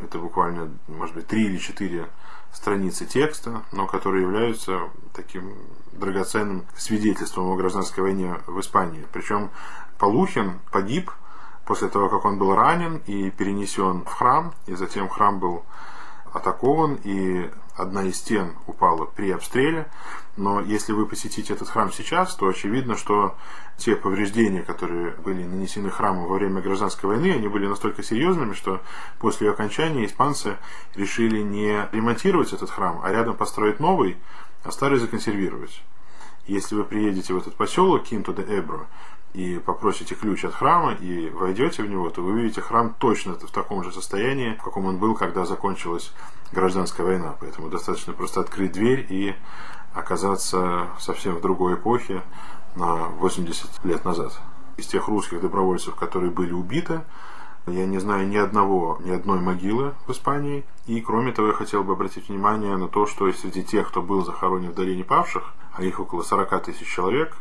это 0.00 0.18
буквально, 0.18 0.70
может 0.86 1.14
быть, 1.14 1.26
три 1.26 1.46
или 1.46 1.58
четыре 1.58 2.08
страницы 2.52 3.04
текста, 3.04 3.62
но 3.72 3.86
которые 3.86 4.22
являются 4.22 4.90
таким 5.12 5.54
драгоценным 5.92 6.64
свидетельством 6.76 7.50
о 7.50 7.56
гражданской 7.56 8.02
войне 8.02 8.40
в 8.46 8.60
Испании. 8.60 9.06
Причем 9.12 9.50
Полухин 9.98 10.60
погиб 10.70 11.10
после 11.66 11.88
того, 11.88 12.08
как 12.08 12.24
он 12.24 12.38
был 12.38 12.54
ранен 12.54 13.02
и 13.06 13.30
перенесен 13.30 14.04
в 14.04 14.12
храм, 14.12 14.54
и 14.66 14.74
затем 14.74 15.08
храм 15.08 15.38
был 15.38 15.64
атакован, 16.32 16.98
и 17.04 17.50
одна 17.76 18.04
из 18.04 18.16
стен 18.16 18.54
упала 18.66 19.04
при 19.04 19.30
обстреле. 19.30 19.88
Но 20.36 20.60
если 20.60 20.92
вы 20.92 21.06
посетите 21.06 21.52
этот 21.52 21.68
храм 21.68 21.92
сейчас, 21.92 22.34
то 22.34 22.46
очевидно, 22.46 22.96
что 22.96 23.36
те 23.76 23.96
повреждения, 23.96 24.62
которые 24.62 25.12
были 25.12 25.44
нанесены 25.44 25.90
храму 25.90 26.26
во 26.26 26.36
время 26.36 26.60
гражданской 26.60 27.08
войны, 27.08 27.32
они 27.32 27.48
были 27.48 27.66
настолько 27.66 28.02
серьезными, 28.02 28.52
что 28.52 28.80
после 29.18 29.46
ее 29.46 29.52
окончания 29.52 30.04
испанцы 30.06 30.56
решили 30.94 31.40
не 31.40 31.88
ремонтировать 31.92 32.52
этот 32.52 32.70
храм, 32.70 33.00
а 33.02 33.10
рядом 33.12 33.36
построить 33.36 33.80
новый, 33.80 34.16
а 34.64 34.70
старый 34.70 34.98
законсервировать. 34.98 35.82
Если 36.46 36.74
вы 36.74 36.84
приедете 36.84 37.34
в 37.34 37.36
этот 37.36 37.54
поселок 37.54 38.04
Кинто 38.04 38.32
де 38.32 38.42
Эбро 38.42 38.86
и 39.34 39.58
попросите 39.58 40.14
ключ 40.14 40.44
от 40.44 40.54
храма 40.54 40.94
и 40.94 41.30
войдете 41.30 41.82
в 41.82 41.90
него, 41.90 42.10
то 42.10 42.22
вы 42.22 42.32
увидите 42.32 42.60
храм 42.60 42.94
точно 42.98 43.34
в 43.34 43.50
таком 43.50 43.84
же 43.84 43.92
состоянии, 43.92 44.54
в 44.54 44.62
каком 44.62 44.86
он 44.86 44.98
был, 44.98 45.14
когда 45.14 45.44
закончилась 45.44 46.12
гражданская 46.52 47.06
война. 47.06 47.34
Поэтому 47.40 47.68
достаточно 47.68 48.12
просто 48.12 48.40
открыть 48.40 48.72
дверь 48.72 49.06
и 49.08 49.34
оказаться 49.94 50.88
совсем 50.98 51.36
в 51.36 51.40
другой 51.40 51.74
эпохе 51.74 52.22
на 52.74 53.08
80 53.08 53.84
лет 53.84 54.04
назад. 54.04 54.38
Из 54.76 54.86
тех 54.86 55.08
русских 55.08 55.40
добровольцев, 55.40 55.94
которые 55.94 56.30
были 56.30 56.52
убиты, 56.52 57.02
я 57.66 57.84
не 57.84 57.98
знаю 57.98 58.26
ни 58.26 58.36
одного, 58.36 58.98
ни 59.04 59.10
одной 59.10 59.40
могилы 59.40 59.94
в 60.06 60.12
Испании. 60.12 60.64
И 60.86 61.00
кроме 61.00 61.32
того, 61.32 61.48
я 61.48 61.54
хотел 61.54 61.84
бы 61.84 61.92
обратить 61.92 62.28
внимание 62.28 62.76
на 62.76 62.88
то, 62.88 63.06
что 63.06 63.30
среди 63.32 63.62
тех, 63.62 63.88
кто 63.88 64.00
был 64.00 64.24
захоронен 64.24 64.70
в 64.70 64.74
долине 64.74 65.04
павших, 65.04 65.52
а 65.72 65.82
их 65.82 66.00
около 66.00 66.22
40 66.22 66.62
тысяч 66.64 66.86
человек, 66.86 67.36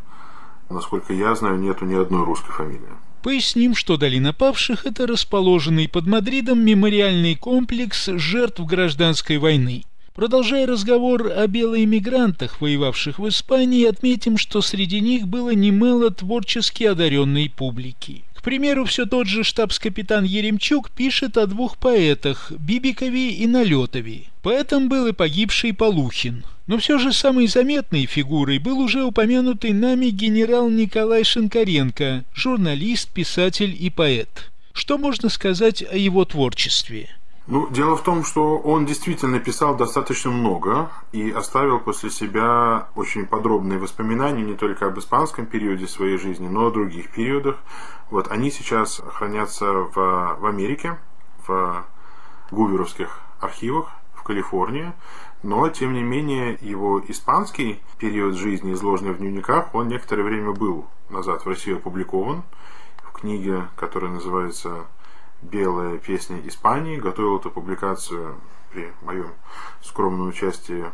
насколько 0.69 1.13
я 1.13 1.35
знаю, 1.35 1.59
нету 1.59 1.85
ни 1.85 1.95
одной 1.95 2.23
русской 2.23 2.51
фамилии. 2.51 2.81
Поясним, 3.23 3.75
что 3.75 3.97
Долина 3.97 4.31
Павших– 4.31 4.85
это 4.85 5.07
расположенный 5.07 5.89
под 5.89 6.07
Мадридом 6.07 6.63
мемориальный 6.63 7.35
комплекс 7.35 8.05
жертв 8.05 8.61
гражданской 8.61 9.37
войны. 9.37 9.83
Продолжая 10.13 10.65
разговор 10.65 11.31
о 11.35 11.45
белоэмигрантах, 11.45 12.59
воевавших 12.61 13.19
в 13.19 13.27
Испании, 13.27 13.85
отметим, 13.85 14.37
что 14.37 14.61
среди 14.61 14.99
них 14.99 15.27
было 15.27 15.53
немало 15.53 16.09
творчески 16.09 16.85
одаренной 16.85 17.51
публики. 17.55 18.23
Примеру, 18.47 18.85
все 18.85 19.05
тот 19.05 19.27
же 19.27 19.43
штабс-капитан 19.43 20.23
Еремчук 20.23 20.89
пишет 20.91 21.37
о 21.37 21.47
двух 21.47 21.75
поэтах– 21.77 22.49
Бибикове 22.57 23.31
и 23.31 23.45
Налетове. 23.45 24.27
Поэтом 24.41 24.87
был 24.87 25.07
и 25.07 25.11
погибший 25.11 25.73
Полухин. 25.73 26.45
Но 26.65 26.77
все 26.77 26.97
же 26.97 27.11
самой 27.11 27.47
заметной 27.47 28.05
фигурой 28.05 28.59
был 28.59 28.79
уже 28.79 29.03
упомянутый 29.03 29.73
нами 29.73 30.11
генерал 30.11 30.69
Николай 30.69 31.25
Шинкаренко, 31.25 32.23
журналист, 32.33 33.09
писатель 33.09 33.75
и 33.77 33.89
поэт. 33.89 34.49
Что 34.71 34.97
можно 34.97 35.27
сказать 35.27 35.83
о 35.83 35.97
его 35.97 36.23
творчестве? 36.23 37.09
Ну, 37.47 37.69
дело 37.69 37.95
в 37.95 38.03
том, 38.03 38.25
что 38.25 38.57
он 38.57 38.85
действительно 38.85 39.39
писал 39.39 39.77
достаточно 39.77 40.31
много 40.31 40.91
и 41.13 41.31
оставил 41.31 41.79
после 41.79 42.09
себя 42.09 42.89
очень 42.93 43.25
подробные 43.25 43.79
воспоминания 43.79 44.43
не 44.43 44.55
только 44.55 44.87
об 44.87 44.99
испанском 44.99 45.45
периоде 45.45 45.87
своей 45.87 46.17
жизни, 46.17 46.49
но 46.49 46.65
и 46.65 46.67
о 46.67 46.71
других 46.71 47.09
периодах. 47.09 47.55
Вот 48.09 48.29
они 48.29 48.51
сейчас 48.51 49.01
хранятся 49.13 49.71
в, 49.71 49.95
в 49.95 50.45
Америке, 50.45 50.97
в 51.47 51.85
гуверовских 52.51 53.21
архивах 53.39 53.91
в 54.13 54.23
Калифорнии, 54.23 54.91
но, 55.41 55.69
тем 55.69 55.93
не 55.93 56.03
менее, 56.03 56.57
его 56.59 57.01
испанский 57.07 57.81
период 57.97 58.35
жизни, 58.35 58.73
изложенный 58.73 59.13
в 59.13 59.19
дневниках, 59.19 59.73
он 59.73 59.87
некоторое 59.87 60.23
время 60.23 60.51
был 60.51 60.85
назад 61.09 61.45
в 61.45 61.47
России 61.47 61.73
опубликован 61.73 62.43
в 63.03 63.13
книге, 63.13 63.69
которая 63.77 64.11
называется 64.11 64.85
«Белая 65.41 65.97
песня 65.97 66.39
Испании». 66.45 66.97
Готовил 66.97 67.37
эту 67.37 67.51
публикацию 67.51 68.35
при 68.71 68.91
моем 69.01 69.31
скромном 69.81 70.27
участии 70.27 70.85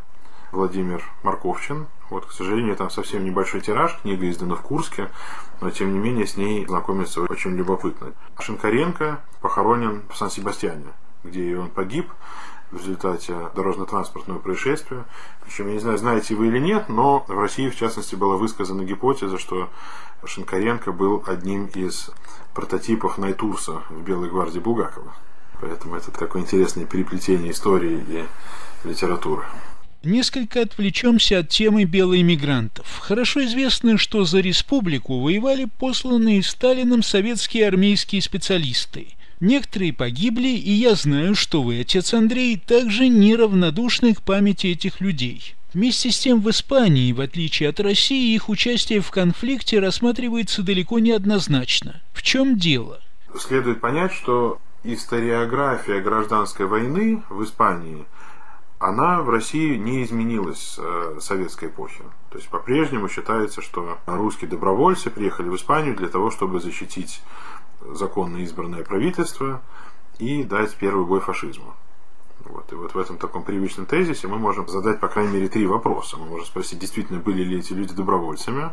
Владимир 0.52 1.04
Марковчин. 1.24 1.88
Вот, 2.10 2.26
к 2.28 2.32
сожалению, 2.32 2.76
там 2.76 2.90
совсем 2.90 3.26
небольшой 3.26 3.62
тираж, 3.62 4.00
книга 4.02 4.30
издана 4.30 4.56
в 4.56 4.62
Курске, 4.62 5.10
но 5.62 5.72
тем 5.72 5.94
не 5.94 6.00
менее 6.00 6.28
с 6.28 6.38
ней 6.38 6.66
знакомиться 6.66 7.22
очень 7.22 7.56
любопытно. 7.56 8.14
Шинкаренко 8.40 9.22
похоронен 9.42 10.04
в 10.10 10.16
Сан-Себастьяне, 10.16 10.86
где 11.24 11.58
он 11.58 11.70
погиб 11.70 12.12
в 12.74 12.78
результате 12.78 13.36
дорожно-транспортного 13.56 14.40
происшествия. 14.40 15.06
Причем, 15.46 15.68
я 15.68 15.74
не 15.74 15.80
знаю, 15.80 15.98
знаете 15.98 16.36
вы 16.36 16.48
или 16.48 16.60
нет, 16.60 16.90
но 16.90 17.24
в 17.28 17.40
России, 17.40 17.70
в 17.70 17.76
частности, 17.76 18.16
была 18.16 18.36
высказана 18.36 18.84
гипотеза, 18.84 19.38
что 19.38 19.70
Шинкаренко 20.26 20.92
был 20.92 21.24
одним 21.28 21.68
из 21.68 22.10
прототипов 22.54 23.18
Найтурса 23.18 23.84
в 23.90 24.02
Белой 24.04 24.30
гвардии 24.30 24.60
Бугакова. 24.60 25.14
Поэтому 25.62 25.96
это 25.96 26.12
такое 26.12 26.42
интересное 26.42 26.86
переплетение 26.86 27.52
истории 27.52 28.04
и 28.08 28.26
литературы. 28.88 29.44
Несколько 30.04 30.62
отвлечемся 30.62 31.40
от 31.40 31.48
темы 31.48 31.86
белоэмигрантов. 31.86 33.00
Хорошо 33.00 33.46
известно, 33.46 33.98
что 33.98 34.26
за 34.26 34.42
республику 34.42 35.22
воевали 35.22 35.66
посланные 35.80 36.44
Сталином 36.44 37.04
советские 37.04 37.68
армейские 37.68 38.22
специалисты. 38.22 39.16
Некоторые 39.44 39.92
погибли, 39.92 40.48
и 40.48 40.72
я 40.72 40.96
знаю, 40.96 41.36
что 41.36 41.64
вы, 41.64 41.82
отец 41.82 42.14
Андрей, 42.14 42.58
также 42.58 43.10
неравнодушны 43.10 44.14
к 44.14 44.22
памяти 44.22 44.68
этих 44.68 45.02
людей. 45.02 45.56
Вместе 45.74 46.12
с 46.12 46.20
тем 46.20 46.40
в 46.40 46.50
Испании, 46.50 47.12
в 47.12 47.20
отличие 47.20 47.68
от 47.68 47.82
России, 47.82 48.34
их 48.34 48.48
участие 48.48 49.02
в 49.02 49.12
конфликте 49.12 49.82
рассматривается 49.82 50.64
далеко 50.64 51.00
не 51.00 51.12
однозначно. 51.12 52.02
В 52.14 52.22
чем 52.22 52.58
дело? 52.58 53.02
Следует 53.38 53.82
понять, 53.82 54.14
что 54.14 54.62
историография 54.86 56.00
гражданской 56.00 56.66
войны 56.66 57.22
в 57.30 57.44
Испании, 57.44 58.06
она 58.80 59.22
в 59.22 59.30
России 59.30 59.76
не 59.76 60.06
изменилась 60.06 60.60
с 60.60 60.80
э, 60.80 61.18
советской 61.20 61.68
эпохи. 61.68 62.04
То 62.30 62.38
есть 62.38 62.48
по-прежнему 62.48 63.10
считается, 63.10 63.62
что 63.62 63.98
русские 64.06 64.50
добровольцы 64.50 65.10
приехали 65.10 65.50
в 65.50 65.56
Испанию 65.58 65.98
для 65.98 66.08
того, 66.08 66.32
чтобы 66.32 66.62
защитить 66.62 67.22
законно 67.92 68.38
избранное 68.38 68.84
правительство 68.84 69.62
и 70.20 70.44
дать 70.44 70.76
первый 70.76 71.06
бой 71.06 71.20
фашизму. 71.20 71.74
Вот. 72.46 72.72
И 72.72 72.76
вот 72.76 72.94
в 72.94 72.98
этом 72.98 73.18
таком 73.18 73.44
привычном 73.44 73.86
тезисе 73.86 74.28
мы 74.28 74.38
можем 74.38 74.68
задать, 74.68 75.00
по 75.00 75.08
крайней 75.08 75.34
мере, 75.34 75.48
три 75.48 75.66
вопроса. 75.66 76.18
Мы 76.18 76.26
можем 76.26 76.46
спросить, 76.46 76.80
действительно 76.80 77.20
были 77.20 77.44
ли 77.44 77.60
эти 77.60 77.74
люди 77.74 77.94
добровольцами, 77.94 78.72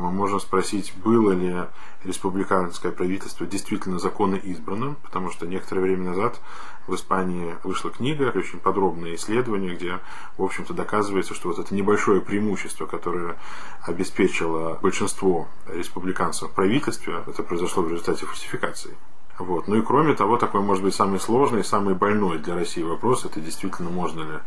мы 0.00 0.10
можем 0.10 0.40
спросить, 0.40 0.92
было 0.96 1.32
ли 1.32 1.66
республиканское 2.04 2.90
правительство 2.90 3.46
действительно 3.46 3.98
законно 3.98 4.36
избранным, 4.36 4.96
потому 5.02 5.30
что 5.30 5.46
некоторое 5.46 5.82
время 5.82 6.10
назад 6.10 6.40
в 6.86 6.94
Испании 6.94 7.56
вышла 7.62 7.90
книга, 7.90 8.32
очень 8.34 8.58
подробное 8.58 9.14
исследование, 9.14 9.76
где, 9.76 10.00
в 10.36 10.42
общем-то, 10.42 10.74
доказывается, 10.74 11.34
что 11.34 11.48
вот 11.48 11.58
это 11.58 11.74
небольшое 11.74 12.20
преимущество, 12.20 12.86
которое 12.86 13.36
обеспечило 13.82 14.78
большинство 14.80 15.48
республиканцев 15.66 16.50
в 16.50 16.54
правительстве, 16.54 17.22
это 17.26 17.42
произошло 17.42 17.82
в 17.82 17.90
результате 17.90 18.26
фальсификации. 18.26 18.96
Вот. 19.38 19.68
Ну 19.68 19.76
и 19.76 19.82
кроме 19.82 20.14
того, 20.14 20.36
такой 20.36 20.60
может 20.60 20.82
быть 20.82 20.94
самый 20.94 21.18
сложный, 21.18 21.64
самый 21.64 21.94
больной 21.94 22.38
для 22.38 22.54
России 22.54 22.82
вопрос, 22.82 23.24
это 23.24 23.40
действительно 23.40 23.88
можно 23.88 24.20
ли 24.20 24.38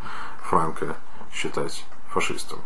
Франко 0.44 0.98
считать 1.32 1.86
фашистом. 2.10 2.60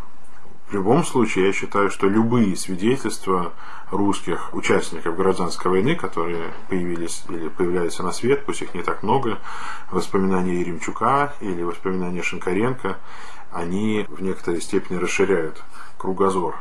В 0.68 0.74
любом 0.74 1.02
случае, 1.02 1.46
я 1.46 1.52
считаю, 1.54 1.90
что 1.90 2.08
любые 2.08 2.54
свидетельства 2.54 3.52
русских 3.90 4.52
участников 4.52 5.16
гражданской 5.16 5.70
войны, 5.70 5.96
которые 5.96 6.52
появились 6.68 7.24
или 7.30 7.48
появляются 7.48 8.02
на 8.02 8.12
свет, 8.12 8.44
пусть 8.44 8.60
их 8.60 8.74
не 8.74 8.82
так 8.82 9.02
много, 9.02 9.38
воспоминания 9.90 10.60
Еремчука 10.60 11.32
или 11.40 11.62
воспоминания 11.62 12.22
Шинкаренко, 12.22 12.98
они 13.50 14.04
в 14.10 14.20
некоторой 14.20 14.60
степени 14.60 14.98
расширяют 14.98 15.62
кругозор 15.96 16.54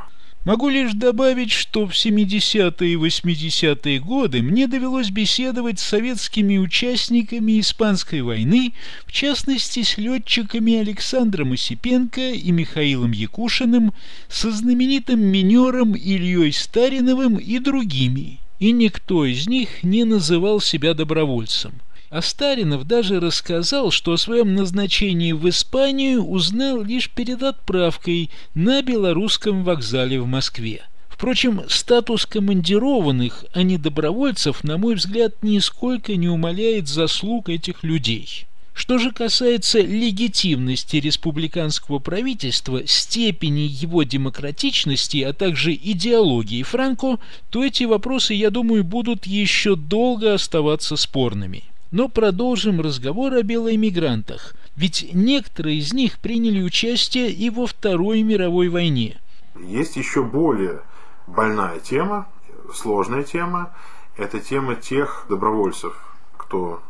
Могу 0.48 0.70
лишь 0.70 0.94
добавить, 0.94 1.52
что 1.52 1.86
в 1.86 1.92
70-е 1.92 2.94
и 2.94 2.96
80-е 2.96 4.00
годы 4.00 4.42
мне 4.42 4.68
довелось 4.68 5.10
беседовать 5.10 5.78
с 5.78 5.84
советскими 5.84 6.58
участниками 6.58 7.60
Испанской 7.60 8.22
войны, 8.22 8.72
в 9.06 9.12
частности 9.12 9.84
с 9.84 9.98
летчиками 9.98 10.76
Александром 10.76 11.52
Осипенко 11.52 12.30
и 12.30 12.50
Михаилом 12.52 13.12
Якушиным, 13.12 13.92
со 14.30 14.50
знаменитым 14.50 15.20
минером 15.20 15.96
Ильей 15.96 16.54
Стариновым 16.54 17.36
и 17.36 17.60
другими. 17.60 18.40
И 18.62 18.72
никто 18.72 19.26
из 19.26 19.50
них 19.50 19.84
не 19.84 20.06
называл 20.06 20.62
себя 20.62 20.94
добровольцем. 20.94 21.74
А 22.10 22.22
Старинов 22.22 22.86
даже 22.86 23.20
рассказал, 23.20 23.92
что 23.92 24.14
о 24.14 24.18
своем 24.18 24.56
назначении 24.56 25.34
в 25.34 25.50
Испанию 25.50 26.24
узнал 26.24 26.82
лишь 26.82 27.10
перед 27.10 27.44
отправкой 27.44 28.30
на 28.54 28.82
белорусском 28.82 29.66
вокзале 29.66 30.22
в 30.22 30.26
Москве. 30.26 30.84
Впрочем, 31.10 31.64
статус 31.68 32.26
командированных, 32.26 33.44
а 33.54 33.64
не 33.64 33.78
добровольцев, 33.78 34.64
на 34.64 34.78
мой 34.78 34.96
взгляд, 34.96 35.34
нисколько 35.42 36.16
не 36.16 36.30
умаляет 36.30 36.88
заслуг 36.88 37.50
этих 37.50 37.84
людей. 37.84 38.46
Что 38.74 39.00
же 39.00 39.12
касается 39.12 39.80
легитимности 39.82 40.98
республиканского 40.98 42.00
правительства, 42.00 42.88
степени 42.88 43.62
его 43.62 44.04
демократичности, 44.04 45.24
а 45.24 45.34
также 45.34 45.74
идеологии 45.74 46.64
Франко, 46.64 47.18
то 47.50 47.66
эти 47.66 47.84
вопросы, 47.84 48.34
я 48.36 48.50
думаю, 48.50 48.86
будут 48.86 49.26
еще 49.26 49.76
долго 49.76 50.36
оставаться 50.36 50.96
спорными. 50.96 51.64
Но 51.92 52.10
продолжим 52.10 52.82
разговор 52.82 53.34
о 53.34 53.44
белоэмигрантах, 53.44 54.56
ведь 54.76 55.10
некоторые 55.14 55.78
из 55.78 55.94
них 55.94 56.20
приняли 56.20 56.62
участие 56.62 57.32
и 57.32 57.50
во 57.50 57.66
Второй 57.66 58.24
мировой 58.24 58.68
войне. 58.68 59.22
Есть 59.58 59.96
еще 59.96 60.24
более 60.24 60.82
больная 61.28 61.80
тема, 61.80 62.28
сложная 62.74 63.24
тема. 63.24 63.74
Это 64.18 64.40
тема 64.40 64.76
тех 64.76 65.26
добровольцев, 65.30 65.96
кто 66.36 66.82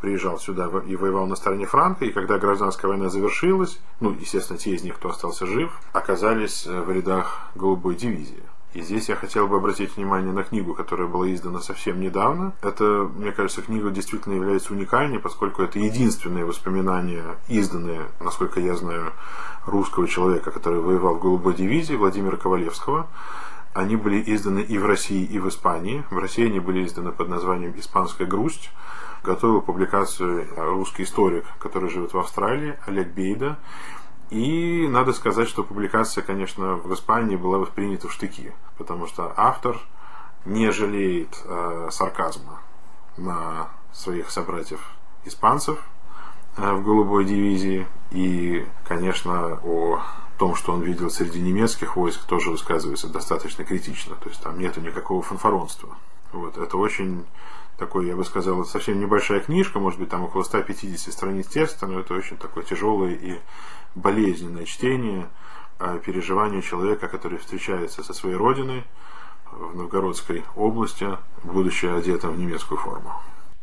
приезжал 0.00 0.38
сюда 0.38 0.70
и 0.86 0.96
воевал 0.96 1.26
на 1.26 1.34
стороне 1.34 1.66
Франка, 1.66 2.04
и 2.04 2.12
когда 2.12 2.38
гражданская 2.38 2.90
война 2.90 3.08
завершилась, 3.08 3.80
ну, 4.00 4.12
естественно, 4.12 4.58
те 4.58 4.72
из 4.72 4.82
них, 4.82 4.96
кто 4.96 5.08
остался 5.08 5.46
жив, 5.46 5.72
оказались 5.92 6.66
в 6.66 6.90
рядах 6.92 7.50
голубой 7.54 7.96
дивизии. 7.96 8.42
И 8.74 8.82
здесь 8.82 9.08
я 9.08 9.14
хотел 9.14 9.46
бы 9.46 9.56
обратить 9.56 9.96
внимание 9.96 10.32
на 10.32 10.42
книгу, 10.42 10.74
которая 10.74 11.06
была 11.06 11.32
издана 11.32 11.60
совсем 11.60 12.00
недавно. 12.00 12.54
Это, 12.60 13.08
мне 13.16 13.30
кажется, 13.30 13.62
книга 13.62 13.90
действительно 13.90 14.34
является 14.34 14.72
уникальной, 14.72 15.20
поскольку 15.20 15.62
это 15.62 15.78
единственные 15.78 16.44
воспоминания, 16.44 17.36
изданные, 17.46 18.02
насколько 18.18 18.58
я 18.58 18.74
знаю, 18.74 19.12
русского 19.64 20.08
человека, 20.08 20.50
который 20.50 20.80
воевал 20.80 21.14
в 21.14 21.20
голубой 21.20 21.54
дивизии, 21.54 21.94
Владимира 21.94 22.36
Ковалевского. 22.36 23.06
Они 23.74 23.94
были 23.94 24.22
изданы 24.34 24.60
и 24.60 24.76
в 24.76 24.86
России, 24.86 25.24
и 25.24 25.38
в 25.38 25.48
Испании. 25.48 26.04
В 26.10 26.18
России 26.18 26.46
они 26.46 26.58
были 26.58 26.84
изданы 26.84 27.12
под 27.12 27.28
названием 27.28 27.74
«Испанская 27.76 28.26
грусть». 28.26 28.70
Готовил 29.22 29.62
публикацию 29.62 30.48
русский 30.56 31.04
историк, 31.04 31.44
который 31.60 31.90
живет 31.90 32.12
в 32.12 32.18
Австралии, 32.18 32.76
Олег 32.86 33.08
Бейда. 33.14 33.56
И 34.30 34.88
надо 34.88 35.12
сказать, 35.12 35.48
что 35.48 35.62
публикация, 35.62 36.22
конечно, 36.22 36.74
в 36.74 36.92
Испании 36.94 37.36
была 37.36 37.58
воспринята 37.58 38.08
в 38.08 38.12
штыки, 38.12 38.52
потому 38.78 39.06
что 39.06 39.32
автор 39.36 39.78
не 40.44 40.70
жалеет 40.70 41.40
э, 41.44 41.88
сарказма 41.90 42.60
на 43.16 43.68
своих 43.92 44.30
собратьев 44.30 44.80
испанцев 45.24 45.78
э, 46.56 46.72
в 46.72 46.82
голубой 46.82 47.24
дивизии. 47.24 47.86
И, 48.10 48.66
конечно, 48.86 49.60
о 49.62 50.00
том, 50.38 50.54
что 50.56 50.72
он 50.72 50.82
видел 50.82 51.10
среди 51.10 51.40
немецких 51.40 51.96
войск, 51.96 52.24
тоже 52.24 52.50
высказывается 52.50 53.08
достаточно 53.08 53.64
критично. 53.64 54.16
То 54.16 54.28
есть 54.28 54.42
там 54.42 54.58
нету 54.58 54.80
никакого 54.80 55.22
фанфаронства. 55.22 55.96
Вот, 56.34 56.58
это 56.58 56.76
очень 56.76 57.24
такой, 57.78 58.08
я 58.08 58.16
бы 58.16 58.24
сказал, 58.24 58.64
совсем 58.64 58.98
небольшая 58.98 59.38
книжка, 59.38 59.78
может 59.78 60.00
быть, 60.00 60.08
там 60.08 60.24
около 60.24 60.42
150 60.42 61.12
страниц 61.12 61.46
текста, 61.46 61.86
но 61.86 62.00
это 62.00 62.14
очень 62.14 62.36
такое 62.36 62.64
тяжелое 62.64 63.12
и 63.12 63.38
болезненное 63.94 64.64
чтение 64.64 65.28
о 65.78 65.98
переживании 65.98 66.60
человека, 66.60 67.06
который 67.06 67.38
встречается 67.38 68.02
со 68.02 68.12
своей 68.12 68.34
родиной 68.34 68.82
в 69.52 69.76
Новгородской 69.76 70.42
области, 70.56 71.06
будучи 71.44 71.86
одетым 71.86 72.32
в 72.32 72.38
немецкую 72.38 72.78
форму. 72.78 73.12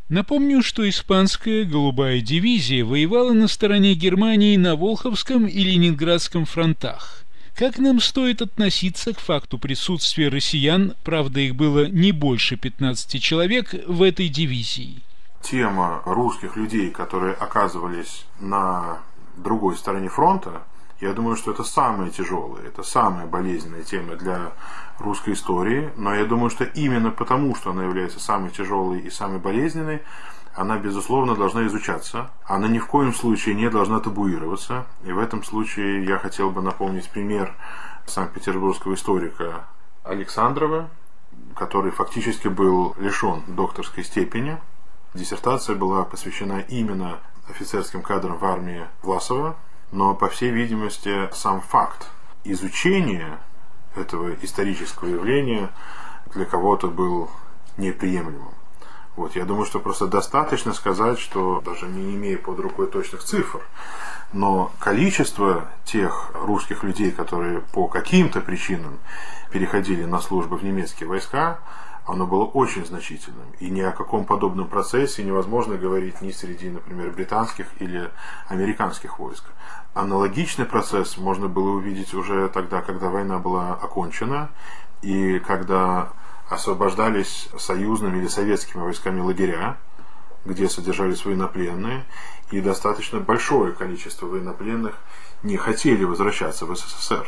Напомню, 0.08 0.62
что 0.62 0.88
испанская 0.88 1.64
«Голубая 1.64 2.20
дивизия» 2.22 2.86
воевала 2.86 3.32
на 3.32 3.48
стороне 3.48 3.94
Германии 3.94 4.56
на 4.56 4.76
Волховском 4.76 5.46
и 5.46 5.62
Ленинградском 5.62 6.46
фронтах. 6.46 7.24
Как 7.54 7.78
нам 7.78 8.00
стоит 8.00 8.40
относиться 8.40 9.12
к 9.12 9.20
факту 9.20 9.58
присутствия 9.58 10.28
россиян, 10.28 10.94
правда 11.04 11.40
их 11.40 11.54
было 11.54 11.86
не 11.86 12.10
больше 12.10 12.56
15 12.56 13.22
человек, 13.22 13.74
в 13.86 14.02
этой 14.02 14.28
дивизии? 14.28 15.02
Тема 15.42 16.00
русских 16.06 16.56
людей, 16.56 16.90
которые 16.90 17.34
оказывались 17.34 18.24
на 18.40 19.00
другой 19.36 19.76
стороне 19.76 20.08
фронта, 20.08 20.62
я 21.02 21.12
думаю, 21.12 21.36
что 21.36 21.50
это 21.50 21.62
самая 21.62 22.08
тяжелая, 22.10 22.64
это 22.64 22.82
самая 22.82 23.26
болезненная 23.26 23.82
тема 23.82 24.16
для 24.16 24.52
русской 24.98 25.34
истории, 25.34 25.90
но 25.96 26.14
я 26.14 26.24
думаю, 26.24 26.48
что 26.48 26.64
именно 26.64 27.10
потому, 27.10 27.54
что 27.54 27.72
она 27.72 27.84
является 27.84 28.18
самой 28.18 28.50
тяжелой 28.50 29.00
и 29.00 29.10
самой 29.10 29.40
болезненной, 29.40 30.00
она, 30.54 30.78
безусловно, 30.78 31.34
должна 31.34 31.66
изучаться. 31.66 32.30
Она 32.44 32.68
ни 32.68 32.78
в 32.78 32.86
коем 32.86 33.14
случае 33.14 33.54
не 33.54 33.70
должна 33.70 34.00
табуироваться. 34.00 34.86
И 35.04 35.12
в 35.12 35.18
этом 35.18 35.42
случае 35.44 36.04
я 36.04 36.18
хотел 36.18 36.50
бы 36.50 36.60
напомнить 36.60 37.08
пример 37.08 37.54
санкт-петербургского 38.06 38.94
историка 38.94 39.64
Александрова, 40.04 40.90
который 41.54 41.90
фактически 41.90 42.48
был 42.48 42.94
лишен 42.98 43.42
докторской 43.46 44.04
степени. 44.04 44.58
Диссертация 45.14 45.76
была 45.76 46.04
посвящена 46.04 46.60
именно 46.60 47.18
офицерским 47.48 48.02
кадром 48.02 48.38
в 48.38 48.44
армии 48.44 48.86
Власова, 49.02 49.56
но, 49.90 50.14
по 50.14 50.28
всей 50.28 50.50
видимости, 50.50 51.30
сам 51.32 51.60
факт 51.60 52.10
изучения 52.44 53.38
этого 53.94 54.34
исторического 54.42 55.08
явления 55.08 55.70
для 56.34 56.44
кого-то 56.44 56.88
был 56.88 57.30
неприемлемым. 57.76 58.54
Вот, 59.14 59.36
я 59.36 59.44
думаю, 59.44 59.66
что 59.66 59.78
просто 59.78 60.06
достаточно 60.06 60.72
сказать, 60.72 61.18
что 61.18 61.60
даже 61.64 61.86
не 61.86 62.14
имея 62.14 62.38
под 62.38 62.60
рукой 62.60 62.86
точных 62.86 63.22
цифр, 63.22 63.60
но 64.32 64.72
количество 64.78 65.66
тех 65.84 66.30
русских 66.34 66.82
людей, 66.82 67.10
которые 67.10 67.60
по 67.60 67.88
каким-то 67.88 68.40
причинам 68.40 68.98
переходили 69.50 70.04
на 70.04 70.20
службу 70.20 70.56
в 70.56 70.64
немецкие 70.64 71.08
войска, 71.10 71.58
оно 72.06 72.26
было 72.26 72.44
очень 72.44 72.84
значительным. 72.84 73.46
И 73.60 73.70
ни 73.70 73.80
о 73.80 73.92
каком 73.92 74.24
подобном 74.24 74.68
процессе 74.68 75.22
невозможно 75.22 75.76
говорить 75.76 76.20
ни 76.22 76.30
среди, 76.32 76.70
например, 76.70 77.10
британских 77.10 77.66
или 77.80 78.10
американских 78.48 79.18
войск. 79.18 79.44
Аналогичный 79.94 80.64
процесс 80.64 81.18
можно 81.18 81.48
было 81.48 81.70
увидеть 81.70 82.14
уже 82.14 82.48
тогда, 82.48 82.80
когда 82.80 83.08
война 83.10 83.38
была 83.38 83.74
окончена, 83.74 84.50
и 85.02 85.38
когда 85.40 86.12
освобождались 86.52 87.48
союзными 87.58 88.18
или 88.18 88.26
советскими 88.26 88.82
войсками 88.82 89.20
лагеря, 89.20 89.78
где 90.44 90.68
содержались 90.68 91.24
военнопленные, 91.24 92.04
и 92.50 92.60
достаточно 92.60 93.20
большое 93.20 93.72
количество 93.72 94.26
военнопленных 94.26 94.94
не 95.42 95.56
хотели 95.56 96.04
возвращаться 96.04 96.66
в 96.66 96.76
СССР. 96.76 97.26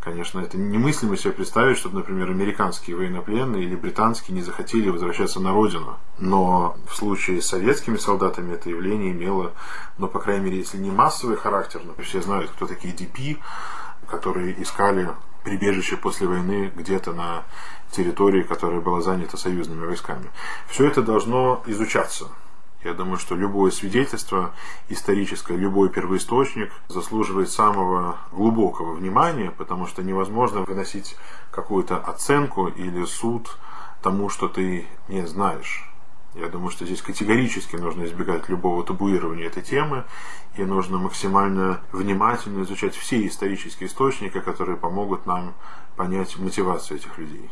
Конечно, 0.00 0.40
это 0.40 0.58
немыслимо 0.58 1.16
себе 1.16 1.32
представить, 1.32 1.78
чтобы, 1.78 1.96
например, 1.96 2.30
американские 2.30 2.94
военнопленные 2.94 3.64
или 3.64 3.74
британские 3.74 4.34
не 4.34 4.42
захотели 4.42 4.90
возвращаться 4.90 5.40
на 5.40 5.52
родину. 5.52 5.98
Но 6.18 6.76
в 6.86 6.94
случае 6.94 7.40
с 7.40 7.46
советскими 7.46 7.96
солдатами 7.96 8.52
это 8.52 8.68
явление 8.68 9.12
имело, 9.12 9.52
ну, 9.96 10.06
по 10.08 10.18
крайней 10.20 10.44
мере, 10.44 10.58
если 10.58 10.76
не 10.76 10.90
массовый 10.90 11.36
характер, 11.36 11.80
но 11.84 11.94
все 12.02 12.20
знают, 12.20 12.50
кто 12.50 12.66
такие 12.66 12.92
ДП, 12.92 13.40
которые 14.06 14.62
искали 14.62 15.10
прибежище 15.44 15.96
после 15.96 16.26
войны 16.26 16.72
где-то 16.74 17.12
на 17.12 17.44
территории, 17.90 18.42
которая 18.42 18.80
была 18.80 19.00
занята 19.02 19.36
союзными 19.36 19.86
войсками. 19.86 20.30
Все 20.68 20.86
это 20.86 21.02
должно 21.02 21.62
изучаться. 21.66 22.28
Я 22.82 22.92
думаю, 22.92 23.16
что 23.18 23.34
любое 23.34 23.70
свидетельство 23.70 24.52
историческое, 24.90 25.56
любой 25.56 25.88
первоисточник 25.88 26.70
заслуживает 26.88 27.50
самого 27.50 28.18
глубокого 28.30 28.92
внимания, 28.92 29.50
потому 29.50 29.86
что 29.86 30.02
невозможно 30.02 30.60
выносить 30.60 31.16
какую-то 31.50 31.96
оценку 31.96 32.68
или 32.68 33.04
суд 33.06 33.56
тому, 34.02 34.28
что 34.28 34.48
ты 34.48 34.86
не 35.08 35.26
знаешь. 35.26 35.88
Я 36.34 36.48
думаю, 36.48 36.70
что 36.70 36.84
здесь 36.84 37.00
категорически 37.00 37.76
нужно 37.76 38.04
избегать 38.04 38.48
любого 38.48 38.82
табуирования 38.82 39.46
этой 39.46 39.62
темы, 39.62 40.04
и 40.56 40.64
нужно 40.64 40.98
максимально 40.98 41.80
внимательно 41.92 42.62
изучать 42.64 42.96
все 42.96 43.24
исторические 43.26 43.88
источники, 43.88 44.40
которые 44.40 44.76
помогут 44.76 45.26
нам 45.26 45.54
понять 45.96 46.36
мотивацию 46.36 46.98
этих 46.98 47.16
людей. 47.18 47.50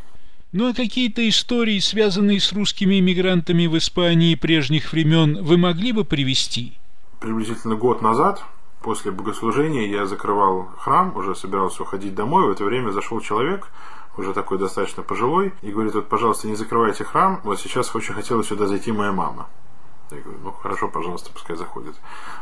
Ну 0.50 0.68
а 0.68 0.74
какие-то 0.74 1.26
истории, 1.28 1.78
связанные 1.78 2.40
с 2.40 2.52
русскими 2.52 2.98
иммигрантами 2.98 3.66
в 3.66 3.78
Испании 3.78 4.34
прежних 4.34 4.92
времен, 4.92 5.42
вы 5.42 5.56
могли 5.56 5.92
бы 5.92 6.04
привести? 6.04 6.74
Приблизительно 7.20 7.76
год 7.76 8.02
назад, 8.02 8.44
после 8.82 9.12
богослужения, 9.12 9.86
я 9.86 10.06
закрывал 10.06 10.68
храм, 10.76 11.16
уже 11.16 11.34
собирался 11.34 11.84
уходить 11.84 12.14
домой. 12.14 12.48
В 12.48 12.50
это 12.50 12.64
время 12.64 12.90
зашел 12.90 13.20
человек, 13.20 13.68
уже 14.16 14.32
такой 14.34 14.58
достаточно 14.58 15.02
пожилой, 15.02 15.54
и 15.62 15.70
говорит, 15.70 15.94
вот, 15.94 16.08
пожалуйста, 16.08 16.48
не 16.48 16.54
закрывайте 16.54 17.04
храм, 17.04 17.40
вот 17.44 17.60
сейчас 17.60 17.94
очень 17.94 18.14
хотела 18.14 18.44
сюда 18.44 18.66
зайти 18.66 18.92
моя 18.92 19.12
мама. 19.12 19.48
Я 20.10 20.20
говорю, 20.20 20.40
ну 20.42 20.52
хорошо, 20.52 20.88
пожалуйста, 20.88 21.30
пускай 21.32 21.56
заходит. 21.56 21.94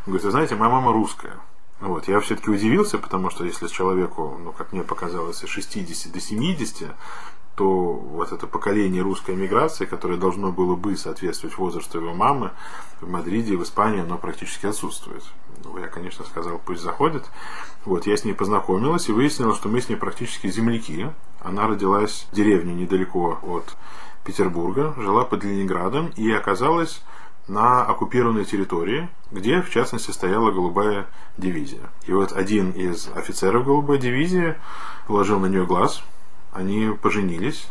Он 0.06 0.12
говорит, 0.12 0.24
вы 0.24 0.30
знаете, 0.30 0.56
моя 0.56 0.70
мама 0.70 0.92
русская. 0.92 1.38
Вот, 1.80 2.08
я 2.08 2.20
все-таки 2.20 2.50
удивился, 2.50 2.98
потому 2.98 3.30
что 3.30 3.44
если 3.44 3.66
человеку, 3.68 4.38
ну, 4.42 4.52
как 4.52 4.72
мне 4.72 4.82
показалось, 4.82 5.42
от 5.42 5.48
60 5.48 6.12
до 6.12 6.20
70, 6.20 6.94
то 7.54 7.92
вот 7.92 8.32
это 8.32 8.46
поколение 8.46 9.02
русской 9.02 9.34
эмиграции, 9.34 9.86
которое 9.86 10.18
должно 10.18 10.52
было 10.52 10.76
бы 10.76 10.96
соответствовать 10.96 11.56
возрасту 11.56 11.98
его 11.98 12.12
мамы, 12.12 12.50
в 13.00 13.08
Мадриде 13.08 13.56
в 13.56 13.62
Испании 13.62 14.02
оно 14.02 14.18
практически 14.18 14.66
отсутствует. 14.66 15.24
Ну, 15.64 15.78
я, 15.78 15.88
конечно, 15.88 16.24
сказал, 16.24 16.60
пусть 16.64 16.82
заходит. 16.82 17.30
Вот, 17.84 18.06
я 18.06 18.16
с 18.16 18.24
ней 18.24 18.34
познакомилась 18.34 19.08
и 19.08 19.12
выяснила, 19.12 19.54
что 19.54 19.68
мы 19.68 19.80
с 19.80 19.88
ней 19.88 19.96
практически 19.96 20.50
земляки. 20.50 21.06
Она 21.42 21.66
родилась 21.66 22.26
в 22.30 22.34
деревне 22.34 22.74
недалеко 22.74 23.38
от 23.42 23.76
Петербурга, 24.24 24.94
жила 24.98 25.24
под 25.24 25.44
Ленинградом 25.44 26.12
и 26.16 26.30
оказалась 26.30 27.02
на 27.48 27.82
оккупированной 27.82 28.44
территории, 28.44 29.08
где, 29.30 29.62
в 29.62 29.70
частности, 29.70 30.10
стояла 30.10 30.50
голубая 30.50 31.06
дивизия. 31.36 31.90
И 32.06 32.12
вот 32.12 32.32
один 32.32 32.70
из 32.70 33.08
офицеров 33.14 33.64
голубой 33.64 33.98
дивизии 33.98 34.56
положил 35.06 35.40
на 35.40 35.46
нее 35.46 35.66
глаз– 35.66 36.02
они 36.52 36.90
поженились, 37.00 37.68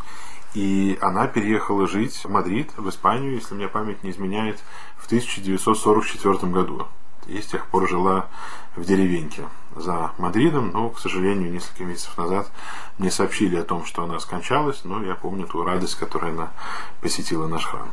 и 0.53 0.97
она 1.01 1.27
переехала 1.27 1.87
жить 1.87 2.15
в 2.23 2.29
Мадрид, 2.29 2.71
в 2.77 2.89
Испанию, 2.89 3.33
если 3.33 3.55
мне 3.55 3.67
память 3.67 4.03
не 4.03 4.11
изменяет, 4.11 4.59
в 4.97 5.05
1944 5.07 6.51
году. 6.51 6.87
И 7.29 7.41
с 7.41 7.47
тех 7.47 7.67
пор 7.67 7.87
жила 7.87 8.27
в 8.75 8.83
деревеньке 8.83 9.47
за 9.75 10.11
Мадридом, 10.17 10.71
но, 10.71 10.89
к 10.89 10.99
сожалению, 10.99 11.51
несколько 11.51 11.83
месяцев 11.83 12.17
назад 12.17 12.51
мне 12.97 13.11
сообщили 13.11 13.55
о 13.55 13.63
том, 13.63 13.85
что 13.85 14.03
она 14.03 14.19
скончалась, 14.19 14.83
но 14.83 15.03
я 15.03 15.15
помню 15.15 15.45
ту 15.45 15.63
радость, 15.63 15.95
которой 15.95 16.31
она 16.31 16.51
посетила 17.01 17.47
наш 17.47 17.65
храм. 17.65 17.91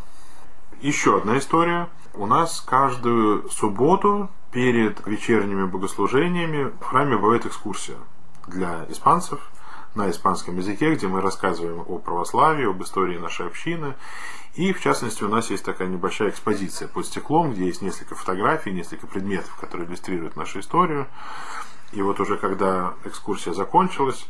Еще 0.80 1.18
одна 1.18 1.38
история. 1.38 1.88
У 2.14 2.26
нас 2.26 2.60
каждую 2.60 3.50
субботу 3.50 4.30
перед 4.52 5.06
вечерними 5.06 5.66
богослужениями 5.66 6.72
в 6.80 6.84
храме 6.84 7.16
бывает 7.18 7.44
экскурсия 7.44 7.96
для 8.46 8.86
испанцев– 8.88 9.40
на 9.96 10.10
испанском 10.10 10.56
языке, 10.56 10.94
где 10.94 11.08
мы 11.08 11.20
рассказываем 11.20 11.80
о 11.80 11.98
православии, 11.98 12.68
об 12.68 12.82
истории 12.82 13.18
нашей 13.18 13.46
общины. 13.46 13.94
И, 14.54 14.72
в 14.72 14.80
частности, 14.80 15.24
у 15.24 15.28
нас 15.28 15.50
есть 15.50 15.64
такая 15.64 15.88
небольшая 15.88 16.30
экспозиция 16.30 16.88
под 16.88 17.06
стеклом, 17.06 17.52
где 17.52 17.66
есть 17.66 17.82
несколько 17.82 18.14
фотографий, 18.14 18.72
несколько 18.72 19.06
предметов, 19.06 19.54
которые 19.56 19.88
иллюстрируют 19.88 20.36
нашу 20.36 20.60
историю. 20.60 21.06
И 21.92 22.02
вот 22.02 22.20
уже 22.20 22.36
когда 22.36 22.94
экскурсия 23.04 23.52
закончилась, 23.52 24.26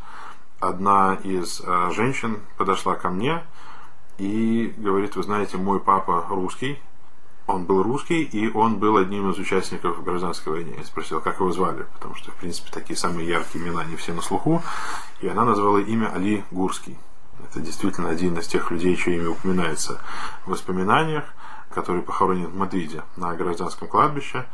одна 0.60 1.18
из 1.22 1.60
э, 1.64 1.90
женщин 1.92 2.40
подошла 2.56 2.94
ко 2.94 3.08
мне 3.08 3.44
и 4.18 4.74
говорит, 4.76 5.16
вы 5.16 5.22
знаете, 5.22 5.56
мой 5.56 5.80
папа 5.80 6.26
русский, 6.28 6.78
он 7.46 7.64
был 7.64 7.82
русский, 7.82 8.22
и 8.22 8.50
он 8.52 8.78
был 8.78 8.96
одним 8.96 9.30
из 9.30 9.38
участников 9.38 10.02
гражданской 10.02 10.52
войны. 10.52 10.74
Я 10.76 10.84
спросил, 10.84 11.20
как 11.20 11.38
его 11.38 11.52
звали, 11.52 11.86
потому 11.94 12.14
что, 12.16 12.32
в 12.32 12.34
принципе, 12.36 12.70
такие 12.72 12.96
самые 12.96 13.28
яркие 13.28 13.64
имена 13.64 13.84
не 13.84 13.96
все 13.96 14.12
на 14.12 14.22
слуху. 14.22 14.62
И 15.20 15.28
она 15.28 15.44
назвала 15.44 15.80
имя 15.80 16.12
Али 16.12 16.44
Гурский. 16.50 16.98
Это 17.48 17.60
действительно 17.60 18.08
один 18.08 18.36
из 18.38 18.48
тех 18.48 18.70
людей, 18.70 18.96
чье 18.96 19.16
имя 19.16 19.30
упоминается 19.30 20.00
в 20.44 20.50
воспоминаниях, 20.50 21.24
который 21.70 22.02
похоронен 22.02 22.46
в 22.46 22.56
Мадриде 22.56 23.02
на 23.16 23.34
гражданском 23.34 23.86
кладбище. 23.88 24.46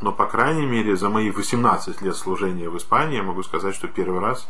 Но, 0.00 0.12
по 0.12 0.26
крайней 0.26 0.66
мере, 0.66 0.96
за 0.96 1.08
мои 1.08 1.30
18 1.30 2.02
лет 2.02 2.16
служения 2.16 2.68
в 2.68 2.76
Испании 2.76 3.16
я 3.16 3.24
могу 3.24 3.42
сказать, 3.42 3.74
что 3.74 3.88
первый 3.88 4.20
раз 4.20 4.46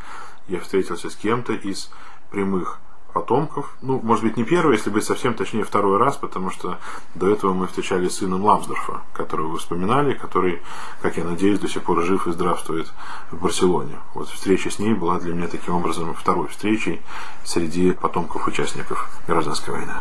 я 0.46 0.60
встретился 0.60 1.08
с 1.08 1.16
кем-то 1.16 1.54
из 1.54 1.90
прямых 2.30 2.80
потомков. 3.18 3.76
Ну, 3.82 4.00
может 4.00 4.22
быть, 4.22 4.36
не 4.36 4.44
первый, 4.44 4.76
если 4.76 4.90
быть 4.90 5.04
совсем 5.04 5.34
точнее, 5.34 5.64
второй 5.64 5.98
раз, 5.98 6.16
потому 6.16 6.50
что 6.50 6.78
до 7.16 7.28
этого 7.28 7.52
мы 7.52 7.66
встречались 7.66 8.12
с 8.12 8.18
сыном 8.18 8.44
Ламсдорфа, 8.44 9.02
которого 9.12 9.48
вы 9.48 9.58
вспоминали, 9.58 10.12
который, 10.14 10.60
как 11.02 11.16
я 11.16 11.24
надеюсь, 11.24 11.58
до 11.58 11.68
сих 11.68 11.82
пор 11.82 12.04
жив 12.04 12.28
и 12.28 12.32
здравствует 12.32 12.86
в 13.32 13.42
Барселоне. 13.42 13.96
Вот 14.14 14.28
встреча 14.28 14.70
с 14.70 14.78
ней 14.78 14.94
была 14.94 15.18
для 15.18 15.34
меня 15.34 15.48
таким 15.48 15.74
образом 15.74 16.14
второй 16.14 16.46
встречей 16.48 17.00
среди 17.44 17.90
потомков 17.92 18.46
участников 18.46 19.10
гражданской 19.26 19.74
войны. 19.74 19.94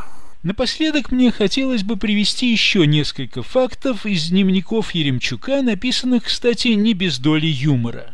Напоследок 0.44 1.12
мне 1.12 1.32
хотелось 1.32 1.84
бы 1.84 1.98
привести 1.98 2.52
еще 2.52 2.86
несколько 2.86 3.42
фактов 3.42 4.06
из 4.06 4.30
дневников 4.30 4.92
Еремчука, 4.92 5.64
написанных, 5.64 6.26
кстати, 6.26 6.70
не 6.70 6.94
без 6.94 7.18
доли 7.18 7.48
юмора. 7.48 8.14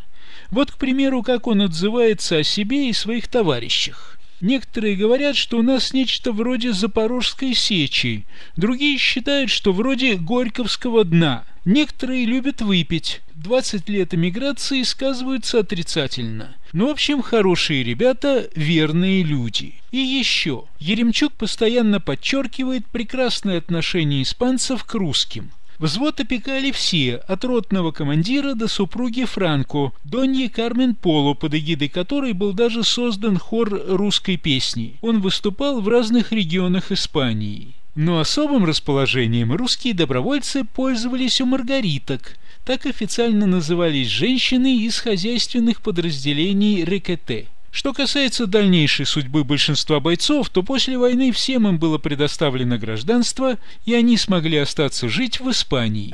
Вот, 0.50 0.72
к 0.72 0.78
примеру, 0.78 1.24
как 1.24 1.48
он 1.48 1.62
отзывается 1.62 2.38
о 2.38 2.44
себе 2.44 2.90
и 2.90 2.94
своих 2.94 3.28
товарищах. 3.28 4.13
Некоторые 4.44 4.98
говорят, 4.98 5.38
что 5.38 5.58
у 5.58 5.62
нас 5.62 5.94
нечто 5.94 6.34
вроде 6.34 6.74
Запорожской 6.74 7.54
сечи, 7.54 8.26
другие 8.58 8.98
считают, 8.98 9.50
что 9.50 9.72
вроде 9.72 10.16
Горьковского 10.16 11.06
дна. 11.06 11.46
Некоторые 11.64 12.26
любят 12.26 12.62
выпить. 12.62 13.22
20 13.36 13.88
лет 13.88 14.14
эмиграции 14.14 14.84
сказываются 14.84 15.60
отрицательно. 15.60 16.58
Ну, 16.74 16.88
в 16.88 16.92
общем, 16.92 17.22
хорошие 17.22 17.84
ребята, 17.84 18.50
верные 18.54 19.24
люди. 19.24 19.76
И 19.92 20.00
еще. 20.00 20.66
Еремчук 20.78 21.32
постоянно 21.32 22.02
подчеркивает 22.02 22.86
прекрасное 22.88 23.60
отношение 23.60 24.24
испанцев 24.24 24.84
к 24.84 24.94
русским– 24.96 25.52
Взвод 25.80 26.20
опекали 26.20 26.72
все, 26.72 27.16
от 27.28 27.44
ротного 27.44 27.92
командира 27.92 28.54
до 28.54 28.68
супруги 28.68 29.26
Франко, 29.26 29.92
Доньи 30.04 30.48
Кармен 30.48 30.96
Поло, 30.96 31.34
под 31.34 31.56
эгидой 31.56 31.90
которой 31.90 32.34
был 32.34 32.54
даже 32.54 32.84
создан 32.84 33.38
хор 33.38 33.82
русской 33.88 34.38
песни. 34.38 34.96
Он 35.02 35.20
выступал 35.22 35.82
в 35.82 35.88
разных 35.88 36.32
регионах 36.32 36.92
Испании. 36.92 37.74
Но 37.96 38.20
особым 38.20 38.66
расположением 38.66 39.54
русские 39.54 39.94
добровольцы 39.94 40.64
пользовались 40.64 41.42
у 41.42 41.46
маргариток. 41.46 42.38
Так 42.66 42.86
официально 42.86 43.46
назывались 43.46 44.08
женщины 44.08 44.78
из 44.78 45.00
хозяйственных 45.00 45.82
подразделений 45.82 46.84
РКТ. 46.84 47.48
Что 47.74 47.92
касается 47.92 48.46
дальнейшей 48.46 49.08
судьбы 49.08 49.44
большинства 49.44 50.00
бойцов, 50.00 50.48
то 50.50 50.62
после 50.62 50.96
войны 50.96 51.32
всем 51.32 51.68
им 51.68 51.80
было 51.80 51.98
предоставлено 51.98 52.78
гражданство, 52.78 53.58
и 53.84 53.96
они 53.96 54.16
смогли 54.16 54.60
остаться 54.60 55.10
жить 55.10 55.40
в 55.40 55.50
Испании. 55.50 56.14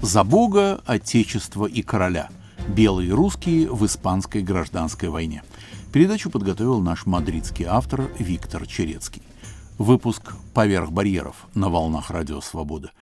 «За 0.00 0.24
Бога, 0.24 0.80
Отечество 0.86 1.66
и 1.66 1.82
Короля. 1.82 2.30
Белые 2.66 3.12
русские 3.12 3.70
в 3.70 3.84
испанской 3.84 4.42
гражданской 4.42 5.10
войне». 5.10 5.42
Передачу 5.92 6.30
подготовил 6.30 6.80
наш 6.80 7.04
мадридский 7.04 7.66
автор 7.66 8.10
Виктор 8.18 8.66
Черецкий. 8.66 9.22
Выпуск 9.76 10.32
«Поверх 10.54 10.92
барьеров» 10.92 11.46
на 11.54 11.68
волнах 11.68 12.10
Радио 12.10 12.40
Свобода 12.40 12.90